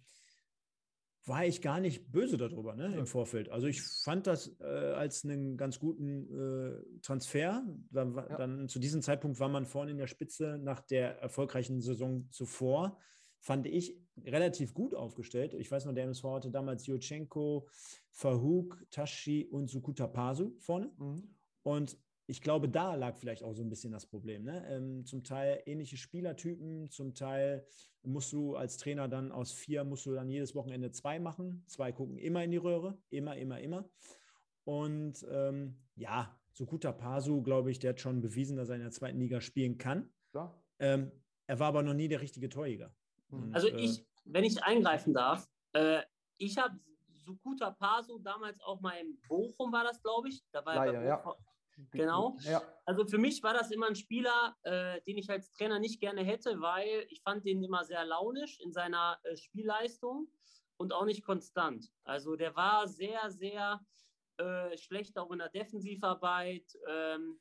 [1.26, 3.50] war ich gar nicht böse darüber ne, im Vorfeld.
[3.50, 7.64] Also ich fand das äh, als einen ganz guten äh, Transfer.
[7.92, 8.38] Dann, ja.
[8.38, 12.98] dann, zu diesem Zeitpunkt war man vorne in der Spitze nach der erfolgreichen Saison zuvor.
[13.40, 15.54] Fand ich relativ gut aufgestellt.
[15.54, 17.68] Ich weiß noch, der MSV hatte damals Jurchenko,
[18.12, 20.92] Fahuk, Tashi und Sukuta Pasu vorne.
[20.98, 21.36] Mhm.
[21.64, 21.98] Und
[22.28, 24.44] ich glaube, da lag vielleicht auch so ein bisschen das Problem.
[24.44, 24.66] Ne?
[24.70, 27.66] Ähm, zum Teil ähnliche Spielertypen, zum Teil
[28.04, 31.64] musst du als Trainer dann aus vier, musst du dann jedes Wochenende zwei machen.
[31.68, 33.90] Zwei gucken immer in die Röhre, immer, immer, immer.
[34.64, 38.92] Und ähm, ja, Sukuta Pasu, glaube ich, der hat schon bewiesen, dass er in der
[38.92, 40.10] zweiten Liga spielen kann.
[40.34, 40.54] Ja.
[40.80, 41.12] Ähm,
[41.48, 42.94] er war aber noch nie der richtige Torjäger.
[43.30, 43.44] Mhm.
[43.44, 46.02] Und, also äh, ich, wenn ich eingreifen darf, äh,
[46.38, 46.80] ich habe
[47.18, 50.44] Sukuta Pasu damals auch mal in Bochum war das, glaube ich.
[50.52, 51.36] Da war er Bochum, ja.
[51.92, 52.38] Genau.
[52.42, 52.62] Ja.
[52.86, 56.24] Also für mich war das immer ein Spieler, äh, den ich als Trainer nicht gerne
[56.24, 60.28] hätte, weil ich fand den immer sehr launisch in seiner äh, Spielleistung
[60.78, 61.92] und auch nicht konstant.
[62.04, 63.86] Also der war sehr, sehr
[64.38, 66.78] äh, schlecht auch in der Defensivarbeit.
[66.88, 67.40] Ähm,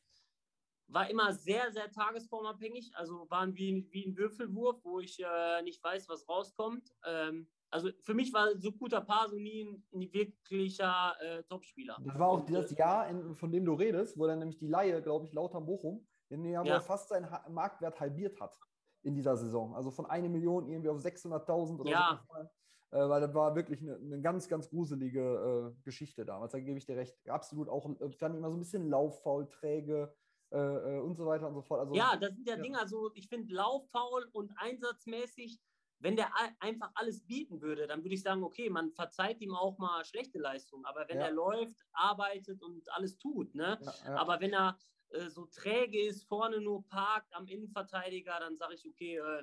[0.89, 2.91] war immer sehr, sehr tagesformabhängig.
[2.95, 6.93] Also waren wie, wie ein Würfelwurf, wo ich äh, nicht weiß, was rauskommt.
[7.05, 11.96] Ähm, also für mich war Sukuta Paso nie ein, ein wirklicher äh, Topspieler.
[12.04, 15.00] Das war auch das Jahr, in, von dem du redest, wo dann nämlich die Laie,
[15.02, 16.80] glaube ich, Lauter Bochum, in dem ja.
[16.80, 18.58] fast seinen ha Marktwert halbiert hat
[19.02, 19.74] in dieser Saison.
[19.74, 22.24] Also von einer Million irgendwie auf 600.000 oder ja.
[22.28, 22.96] so.
[22.96, 26.52] Äh, weil das war wirklich eine, eine ganz, ganz gruselige äh, Geschichte damals.
[26.52, 27.16] Da gebe ich dir recht.
[27.28, 30.12] Absolut auch, äh, fand ich immer so ein bisschen lauffaul, träge.
[30.52, 31.78] Äh, äh, und so weiter und so fort.
[31.78, 32.62] Also, ja, das sind ja, ja.
[32.62, 35.60] Dinge, also ich finde lauffaul und einsatzmäßig
[36.01, 36.30] wenn der
[36.61, 40.38] einfach alles bieten würde, dann würde ich sagen, okay, man verzeiht ihm auch mal schlechte
[40.38, 40.84] Leistungen.
[40.86, 41.26] Aber wenn ja.
[41.26, 43.78] er läuft, arbeitet und alles tut, ne?
[43.80, 44.16] Ja, ja.
[44.16, 44.78] Aber wenn er
[45.11, 49.42] äh, so träge ist, vorne nur parkt am Innenverteidiger, dann sage ich, okay, äh,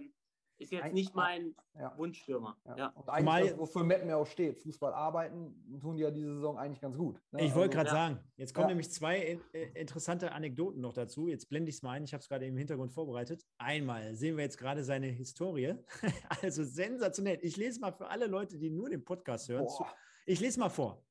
[0.59, 1.97] ist jetzt nicht mein ja.
[1.97, 2.57] Wunschstürmer.
[2.65, 2.77] Ja.
[2.77, 2.87] ja.
[2.89, 6.35] Und eigentlich, Mal, das, wofür Meppen ja auch steht, Fußball arbeiten, tun die ja diese
[6.35, 7.21] Saison eigentlich ganz gut.
[7.31, 7.45] Ne?
[7.45, 7.93] Ich wollte also, gerade ja.
[7.93, 11.27] sagen, jetzt kommen nämlich zwei äh, interessante Anekdoten noch dazu.
[11.27, 13.45] Jetzt blende ich es mal ein, ich habe es gerade im Hintergrund vorbereitet.
[13.57, 15.75] Einmal sehen wir jetzt gerade seine Historie.
[16.41, 17.39] also sensationell.
[17.41, 19.67] Ich lese mal für alle Leute, die nur den Podcast hören.
[19.67, 19.85] Zu,
[20.25, 21.03] ich lese mal vor.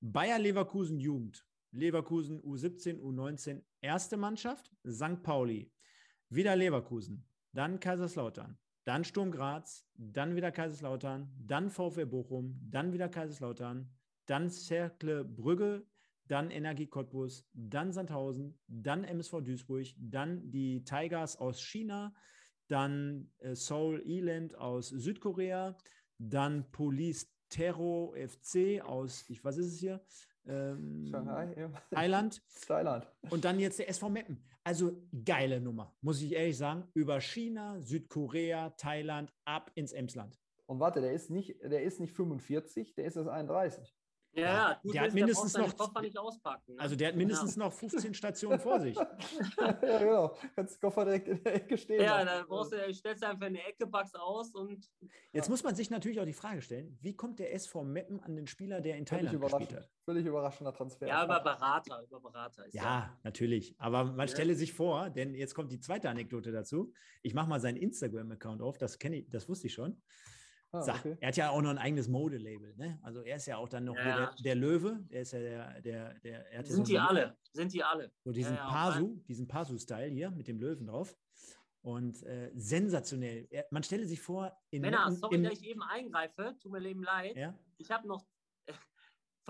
[0.00, 5.22] Bayer Leverkusen Jugend, Leverkusen U17, U19 erste Mannschaft, St.
[5.22, 5.70] Pauli,
[6.30, 13.08] wieder Leverkusen, dann Kaiserslautern, dann Sturm Graz, dann wieder Kaiserslautern, dann VfL Bochum, dann wieder
[13.08, 13.90] Kaiserslautern,
[14.26, 15.86] dann Cercle Brügge,
[16.26, 22.14] dann Energie Cottbus, dann Sandhausen, dann MSV Duisburg, dann die Tigers aus China,
[22.68, 25.76] dann äh, Seoul Eland aus Südkorea,
[26.18, 30.00] dann Police Terro FC aus, ich was ist es hier?
[30.46, 31.70] Ähm, Shanghai, ja.
[31.90, 32.42] Thailand.
[32.66, 33.06] Thailand.
[33.28, 34.38] Und dann jetzt der SV Meppen.
[34.64, 34.92] Also
[35.24, 36.84] geile Nummer, muss ich ehrlich sagen.
[36.94, 40.38] Über China, Südkorea, Thailand, ab ins Emsland.
[40.66, 43.96] Und warte, der ist nicht, der ist nicht 45, der ist erst 31.
[44.32, 45.76] Ja, ja gut, der hat mindestens noch.
[45.76, 46.80] Koffer nicht auspacken, ne?
[46.80, 47.64] Also der hat mindestens ja.
[47.64, 48.96] noch 15 Stationen vor sich.
[49.58, 50.36] ja, genau.
[50.54, 52.02] Kannst Koffer direkt in der Ecke stehen.
[52.02, 54.88] Ja, dann brauchst du, stellst du einfach in die Ecke, packst aus und.
[55.32, 55.50] Jetzt ja.
[55.50, 58.46] muss man sich natürlich auch die Frage stellen: Wie kommt der SV Meppen an den
[58.46, 59.90] Spieler, der in Thailand Völlig gespielt hat?
[60.04, 61.08] Völlig überraschender Transfer.
[61.08, 62.66] Ja, über Berater, über Berater.
[62.72, 63.74] ja, ja, natürlich.
[63.78, 66.92] Aber man stelle sich vor, denn jetzt kommt die zweite Anekdote dazu.
[67.22, 70.00] Ich mache mal seinen Instagram-Account auf, das kenne ich, das wusste ich schon.
[70.72, 71.16] Ah, okay.
[71.20, 72.74] Er hat ja auch noch ein eigenes Modelabel.
[72.76, 72.98] Ne?
[73.02, 74.04] Also er ist ja auch dann noch ja.
[74.04, 75.00] der, der, Löwe.
[75.10, 77.36] Der ist ja der, der, der er Sind so die alle?
[77.52, 78.12] Sind die alle?
[78.24, 81.16] So diesen ja, ja, Pasu, diesen Pasu-Style hier mit dem Löwen drauf.
[81.82, 83.48] Und äh, sensationell.
[83.50, 87.02] Er, man stelle sich vor, in Männer, sorry, dass ich eben eingreife, tut mir eben
[87.02, 87.36] leid.
[87.36, 87.58] Ja?
[87.78, 88.24] Ich habe noch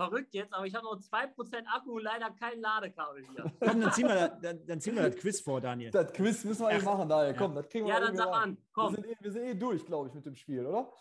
[0.01, 3.51] verrückt jetzt, aber ich habe noch 2% Akku und leider kein Ladekabel hier.
[3.59, 5.91] Komm, dann ziehen, wir, dann, dann ziehen wir das Quiz vor, Daniel.
[5.91, 7.35] Das Quiz müssen wir eben machen, Daniel.
[7.37, 8.57] Komm, das kriegen wir Ja, dann sag an.
[8.73, 8.95] Komm.
[8.95, 10.91] Wir sind, eh, wir sind eh durch, glaube ich, mit dem Spiel, oder?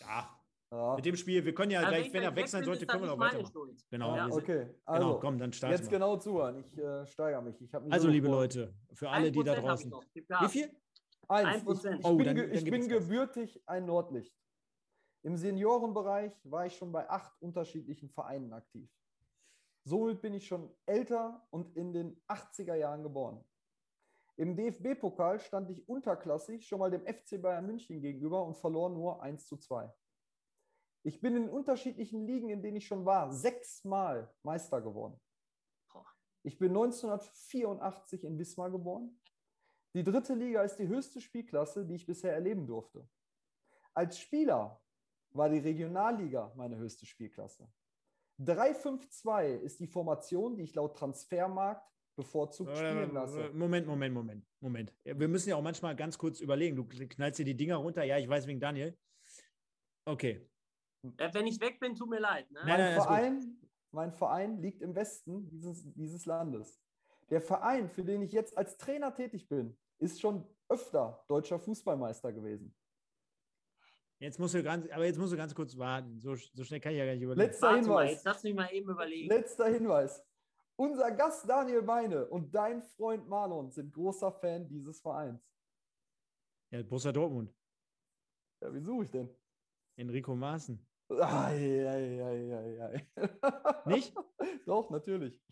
[0.00, 0.28] Ja.
[0.70, 0.96] ja.
[0.96, 3.18] Mit dem Spiel, wir können ja also gleich, wenn er wechseln sollte, können wir noch
[3.18, 3.76] weitermachen.
[3.90, 4.16] Genau.
[4.16, 4.28] Ja.
[4.28, 5.98] Okay, genau, also genau, komm, dann starten Jetzt wir.
[5.98, 6.58] genau zuhören.
[6.58, 7.60] Ich äh, steigere mich.
[7.60, 7.74] mich.
[7.74, 8.36] also, liebe vor.
[8.36, 9.92] Leute, für alle, die da draußen.
[10.14, 10.70] Wie viel?
[11.28, 11.62] Eins.
[11.62, 14.34] Ich, ich oh, bin, dann, ich bin gebürtig ein Nordlicht.
[15.22, 18.90] Im Seniorenbereich war ich schon bei acht unterschiedlichen Vereinen aktiv.
[19.84, 23.44] Somit bin ich schon älter und in den 80er Jahren geboren.
[24.36, 29.22] Im DFB-Pokal stand ich unterklassig schon mal dem FC Bayern München gegenüber und verlor nur
[29.22, 29.92] 1 zu 2.
[31.04, 35.20] Ich bin in unterschiedlichen Ligen, in denen ich schon war, sechsmal Meister geworden.
[36.44, 39.20] Ich bin 1984 in Wismar geboren.
[39.94, 43.08] Die dritte Liga ist die höchste Spielklasse, die ich bisher erleben durfte.
[43.94, 44.81] Als Spieler
[45.34, 47.68] war die Regionalliga meine höchste Spielklasse.
[48.40, 53.50] 3-5-2 ist die Formation, die ich laut Transfermarkt bevorzugt spielen lasse.
[53.54, 54.94] Moment, Moment, Moment, Moment.
[55.04, 56.76] Wir müssen ja auch manchmal ganz kurz überlegen.
[56.76, 58.04] Du knallst dir die Dinger runter.
[58.04, 58.96] Ja, ich weiß wegen Daniel.
[60.04, 60.48] Okay.
[61.16, 62.50] Äh, wenn ich weg bin, tut mir leid.
[62.50, 62.60] Ne?
[62.64, 63.60] Mein, nein, Verein,
[63.92, 66.80] mein Verein liegt im Westen dieses, dieses Landes.
[67.30, 72.32] Der Verein, für den ich jetzt als Trainer tätig bin, ist schon öfter deutscher Fußballmeister
[72.32, 72.74] gewesen.
[74.22, 76.20] Jetzt musst du ganz, aber jetzt musst du ganz kurz warten.
[76.20, 77.44] So, so schnell kann ich ja gar nicht überlegen.
[77.44, 77.94] Letzter Warte Hinweis.
[77.94, 79.28] Mal, jetzt lass mich mal eben überlegen.
[79.28, 80.24] Letzter Hinweis.
[80.76, 85.44] Unser Gast Daniel Beine und dein Freund Marlon sind großer Fan dieses Vereins.
[86.70, 87.52] Ja, Borussia Dortmund.
[88.60, 89.28] Ja, wie suche ich denn?
[89.96, 90.78] Enrico Maaßen.
[91.10, 93.06] Ei, ei, ei, ei,
[93.86, 94.14] Nicht?
[94.66, 95.42] Doch, natürlich.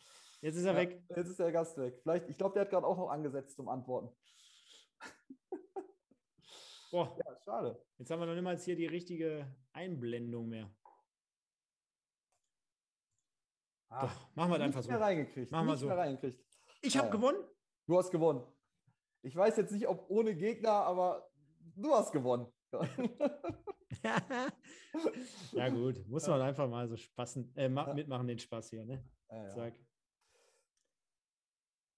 [0.43, 1.03] Jetzt ist er ja, weg.
[1.17, 1.99] Jetzt ist der Gast weg.
[2.03, 4.17] Vielleicht, ich glaube, der hat gerade auch noch angesetzt zum Antworten.
[6.91, 7.17] Boah.
[7.25, 7.81] Ja, schade.
[7.99, 10.71] Jetzt haben wir noch niemals hier die richtige Einblendung mehr.
[13.89, 14.91] Ach, Doch, machen wir das einfach so.
[14.91, 15.51] Mehr reingekriegt.
[15.51, 15.89] Machen wir so.
[15.89, 16.41] Reingekriegt.
[16.83, 17.13] Ich habe ja.
[17.13, 17.39] gewonnen.
[17.87, 18.45] Du hast gewonnen.
[19.23, 21.31] Ich weiß jetzt nicht, ob ohne Gegner, aber
[21.77, 22.47] du hast gewonnen.
[25.53, 26.07] ja, gut.
[26.07, 28.85] Muss man einfach mal so spaßen, äh, mitmachen, den Spaß hier.
[28.85, 29.05] Ne?
[29.29, 29.51] Ja, ja.
[29.51, 29.75] Sag.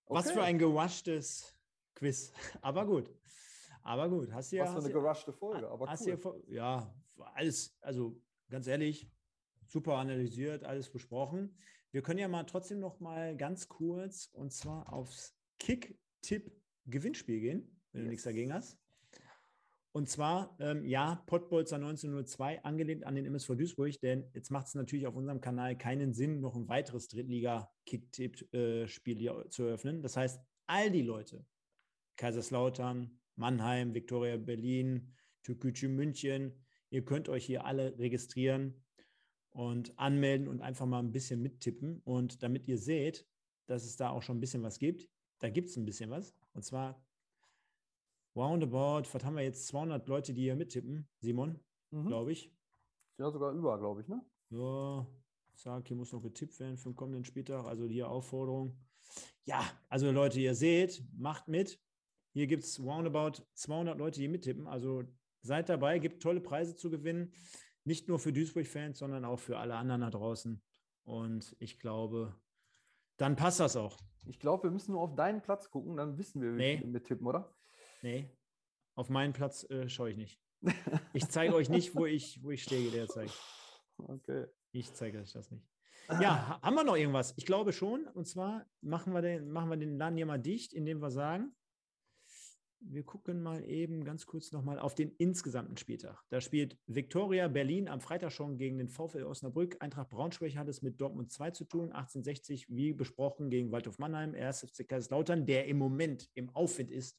[0.07, 0.19] Okay.
[0.19, 1.57] Was für ein gewaschtes
[1.95, 2.33] Quiz.
[2.63, 3.11] Aber gut.
[3.83, 4.33] Aber gut.
[4.33, 5.69] Hast ja, Was für eine geruschte Folge.
[5.69, 5.93] Aber
[6.25, 6.43] cool.
[6.49, 6.95] ja,
[7.35, 9.11] alles, also ganz ehrlich,
[9.67, 11.57] super analysiert, alles besprochen.
[11.91, 18.01] Wir können ja mal trotzdem noch mal ganz kurz und zwar aufs Kick-Tipp-Gewinnspiel gehen, wenn
[18.01, 18.07] yes.
[18.07, 18.79] du nichts dagegen hast.
[19.95, 24.75] Und zwar, ähm, ja, Pottbolzer 1902, angelehnt an den MSV Duisburg, denn jetzt macht es
[24.75, 30.01] natürlich auf unserem Kanal keinen Sinn, noch ein weiteres Drittliga-Kick-Tipp-Spiel äh, zu eröffnen.
[30.01, 31.45] Das heißt, all die Leute,
[32.17, 35.13] Kaiserslautern, Mannheim, Viktoria Berlin,
[35.43, 36.53] Türkgücü München,
[36.91, 38.83] ihr könnt euch hier alle registrieren
[39.51, 42.01] und anmelden und einfach mal ein bisschen mittippen.
[42.05, 43.27] Und damit ihr seht,
[43.67, 45.09] dass es da auch schon ein bisschen was gibt,
[45.39, 46.35] da gibt es ein bisschen was.
[46.53, 47.05] Und zwar
[48.37, 49.67] roundabout, was haben wir jetzt?
[49.69, 51.61] 200 Leute, die hier mittippen, Simon,
[51.91, 52.07] mhm.
[52.07, 52.53] glaube ich.
[53.19, 54.25] Ja, sogar über, glaube ich, ne?
[54.51, 55.07] Ja,
[55.55, 57.67] sag, hier muss noch getippt werden für den kommenden Spieltag.
[57.67, 58.77] Also hier Aufforderung.
[59.45, 61.81] Ja, also Leute, ihr seht, macht mit.
[62.33, 64.67] Hier gibt es roundabout 200 Leute, die mittippen.
[64.67, 65.05] Also
[65.41, 67.33] seid dabei, gibt tolle Preise zu gewinnen.
[67.85, 70.63] Nicht nur für Duisburg-Fans, sondern auch für alle anderen da draußen.
[71.05, 72.35] Und ich glaube,
[73.17, 73.99] dann passt das auch.
[74.25, 76.81] Ich glaube, wir müssen nur auf deinen Platz gucken, dann wissen wir, wie nee.
[76.81, 77.53] wir mittippen, oder?
[78.03, 78.31] Nee,
[78.95, 80.41] auf meinen Platz äh, schaue ich nicht.
[81.13, 83.31] Ich zeige euch nicht, wo ich, wo ich stehe derzeit.
[83.99, 84.47] Okay.
[84.71, 85.67] Ich zeige euch das nicht.
[86.21, 87.35] Ja, haben wir noch irgendwas?
[87.37, 88.07] Ich glaube schon.
[88.07, 91.55] Und zwar machen wir den, machen wir den Laden hier mal dicht, indem wir sagen,
[92.85, 96.23] wir gucken mal eben ganz kurz nochmal auf den insgesamten Spieltag.
[96.31, 99.77] Da spielt Viktoria Berlin am Freitag schon gegen den VfL Osnabrück.
[99.81, 101.93] Eintracht Braunschweig hat es mit Dortmund 2 zu tun.
[101.93, 104.35] 1860, wie besprochen, gegen Waldhof Mannheim.
[104.35, 107.19] Erst FC Kaiserslautern, der im Moment im Aufwind ist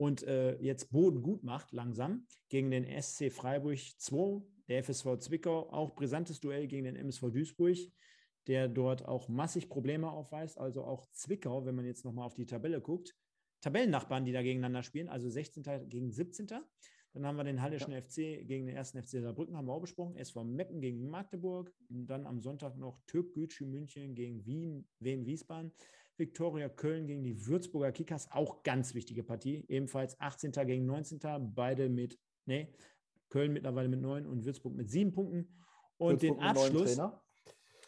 [0.00, 5.70] und äh, jetzt Boden gut macht, langsam, gegen den SC Freiburg 2, der FSV Zwickau,
[5.70, 7.76] auch brisantes Duell gegen den MSV Duisburg,
[8.46, 10.58] der dort auch massig Probleme aufweist.
[10.58, 13.14] Also auch Zwickau, wenn man jetzt nochmal auf die Tabelle guckt,
[13.60, 15.88] Tabellennachbarn, die da gegeneinander spielen, also 16.
[15.88, 16.48] gegen 17.
[17.12, 18.00] Dann haben wir den Hallischen ja.
[18.00, 20.16] FC gegen den ersten FC Saarbrücken, haben wir auch besprochen.
[20.16, 21.72] SV Meppen gegen Magdeburg.
[21.88, 25.72] Und dann am Sonntag noch Türk Gücü München gegen Wien, Wien Wiesbaden.
[26.16, 29.64] Viktoria Köln gegen die Würzburger Kickers, auch ganz wichtige Partie.
[29.68, 30.52] Ebenfalls 18.
[30.66, 31.18] gegen 19.
[31.54, 32.72] Beide mit, nee,
[33.30, 35.48] Köln mittlerweile mit 9 und Würzburg mit 7 Punkten.
[35.96, 37.00] Und Würzburg den Abschluss.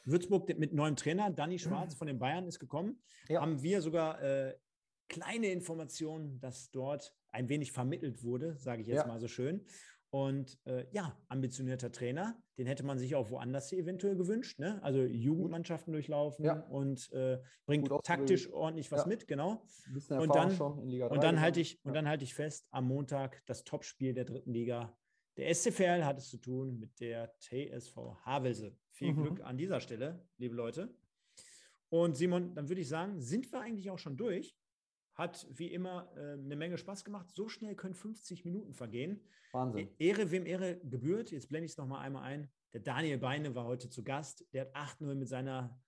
[0.04, 3.00] Würzburg mit neuem Trainer, Danny Schwarz von den Bayern ist gekommen.
[3.28, 3.40] Ja.
[3.40, 4.54] Haben wir sogar äh,
[5.12, 9.06] kleine Informationen, dass dort ein wenig vermittelt wurde, sage ich jetzt ja.
[9.06, 9.64] mal so schön.
[10.10, 14.58] Und äh, ja, ambitionierter Trainer, den hätte man sich auch woanders eventuell gewünscht.
[14.58, 14.82] Ne?
[14.82, 16.60] Also Jugendmannschaften durchlaufen ja.
[16.66, 19.06] und äh, bringt taktisch ordentlich was ja.
[19.06, 19.64] mit, genau.
[20.10, 24.12] Und dann, und dann halte ich, und dann halte ich fest, am Montag das Topspiel
[24.12, 24.94] der dritten Liga.
[25.38, 27.96] Der SCVL hat es zu tun mit der TSV
[28.26, 28.76] Havelse.
[28.90, 29.22] Viel mhm.
[29.22, 30.94] Glück an dieser Stelle, liebe Leute.
[31.88, 34.54] Und Simon, dann würde ich sagen, sind wir eigentlich auch schon durch.
[35.14, 37.30] Hat wie immer äh, eine Menge Spaß gemacht.
[37.34, 39.24] So schnell können 50 Minuten vergehen.
[39.52, 39.88] Wahnsinn.
[39.98, 41.30] E-, Ehre, wem Ehre gebührt.
[41.30, 42.50] Jetzt blende ich es nochmal einmal ein.
[42.72, 44.46] Der Daniel Beine war heute zu Gast.
[44.52, 45.78] Der hat 8-0 mit seiner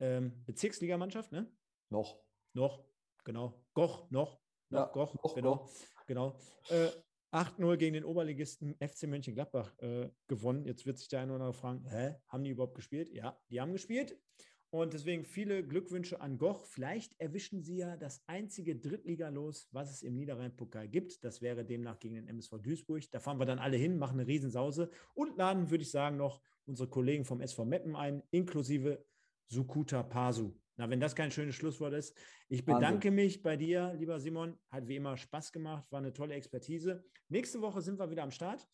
[0.00, 1.50] ähm, Bezirksligamannschaft, ne?
[1.90, 2.18] Noch.
[2.54, 2.84] Noch,
[3.24, 3.62] genau.
[3.74, 4.40] Goch, noch.
[4.70, 5.54] noch ja, Goch, noch, genau.
[5.54, 6.06] Noch.
[6.06, 6.38] genau.
[6.68, 6.88] Äh,
[7.32, 10.64] 8-0 gegen den Oberligisten FC Mönchengladbach äh, gewonnen.
[10.64, 13.12] Jetzt wird sich der eine oder andere fragen, hä, haben die überhaupt gespielt?
[13.12, 14.18] Ja, die haben gespielt.
[14.70, 16.64] Und deswegen viele Glückwünsche an Goch.
[16.64, 21.24] Vielleicht erwischen Sie ja das einzige Drittliga-Los, was es im Niederrhein-Pokal gibt.
[21.24, 23.10] Das wäre demnach gegen den MSV Duisburg.
[23.10, 26.40] Da fahren wir dann alle hin, machen eine Riesensause und laden, würde ich sagen, noch
[26.66, 29.04] unsere Kollegen vom SV Meppen ein, inklusive
[29.48, 30.54] Sukuta Pasu.
[30.76, 32.16] Na, wenn das kein schönes Schlusswort ist.
[32.48, 33.14] Ich bedanke Wahnsinn.
[33.16, 34.56] mich bei dir, lieber Simon.
[34.70, 37.04] Hat wie immer Spaß gemacht, war eine tolle Expertise.
[37.28, 38.66] Nächste Woche sind wir wieder am Start.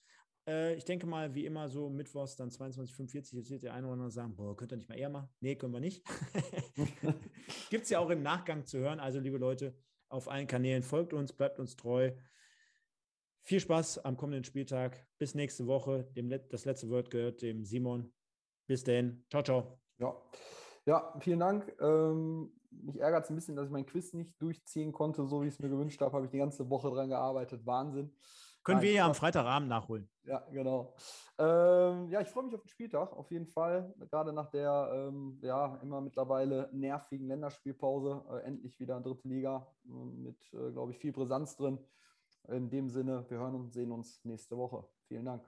[0.46, 3.94] Äh, ich denke mal, wie immer, so Mittwochs dann 22.45 Jetzt wird der eine oder
[3.94, 5.28] andere sagen: Boah, könnt ihr nicht mal eher machen?
[5.40, 6.04] Nee, können wir nicht.
[7.70, 9.00] Gibt es ja auch im Nachgang zu hören.
[9.00, 9.74] Also, liebe Leute,
[10.08, 12.12] auf allen Kanälen folgt uns, bleibt uns treu.
[13.42, 15.06] Viel Spaß am kommenden Spieltag.
[15.18, 16.04] Bis nächste Woche.
[16.16, 18.12] Dem, das letzte Wort gehört dem Simon.
[18.66, 19.24] Bis denn.
[19.30, 19.80] Ciao, ciao.
[19.98, 20.20] Ja,
[20.84, 21.72] ja vielen Dank.
[21.80, 25.46] Ähm, mich ärgert es ein bisschen, dass ich mein Quiz nicht durchziehen konnte, so wie
[25.46, 26.12] ich es mir gewünscht habe.
[26.12, 27.64] Habe ich die ganze Woche dran gearbeitet.
[27.64, 28.12] Wahnsinn.
[28.66, 30.08] Können Nein, wir ja am Freitagabend nachholen.
[30.24, 30.92] Ja, genau.
[31.38, 33.94] Ähm, ja, ich freue mich auf den Spieltag, auf jeden Fall.
[34.10, 38.24] Gerade nach der ähm, ja, immer mittlerweile nervigen Länderspielpause.
[38.28, 41.78] Äh, endlich wieder dritte Liga äh, mit, äh, glaube ich, viel Brisanz drin.
[42.48, 44.84] In dem Sinne, wir hören und sehen uns nächste Woche.
[45.06, 45.44] Vielen Dank.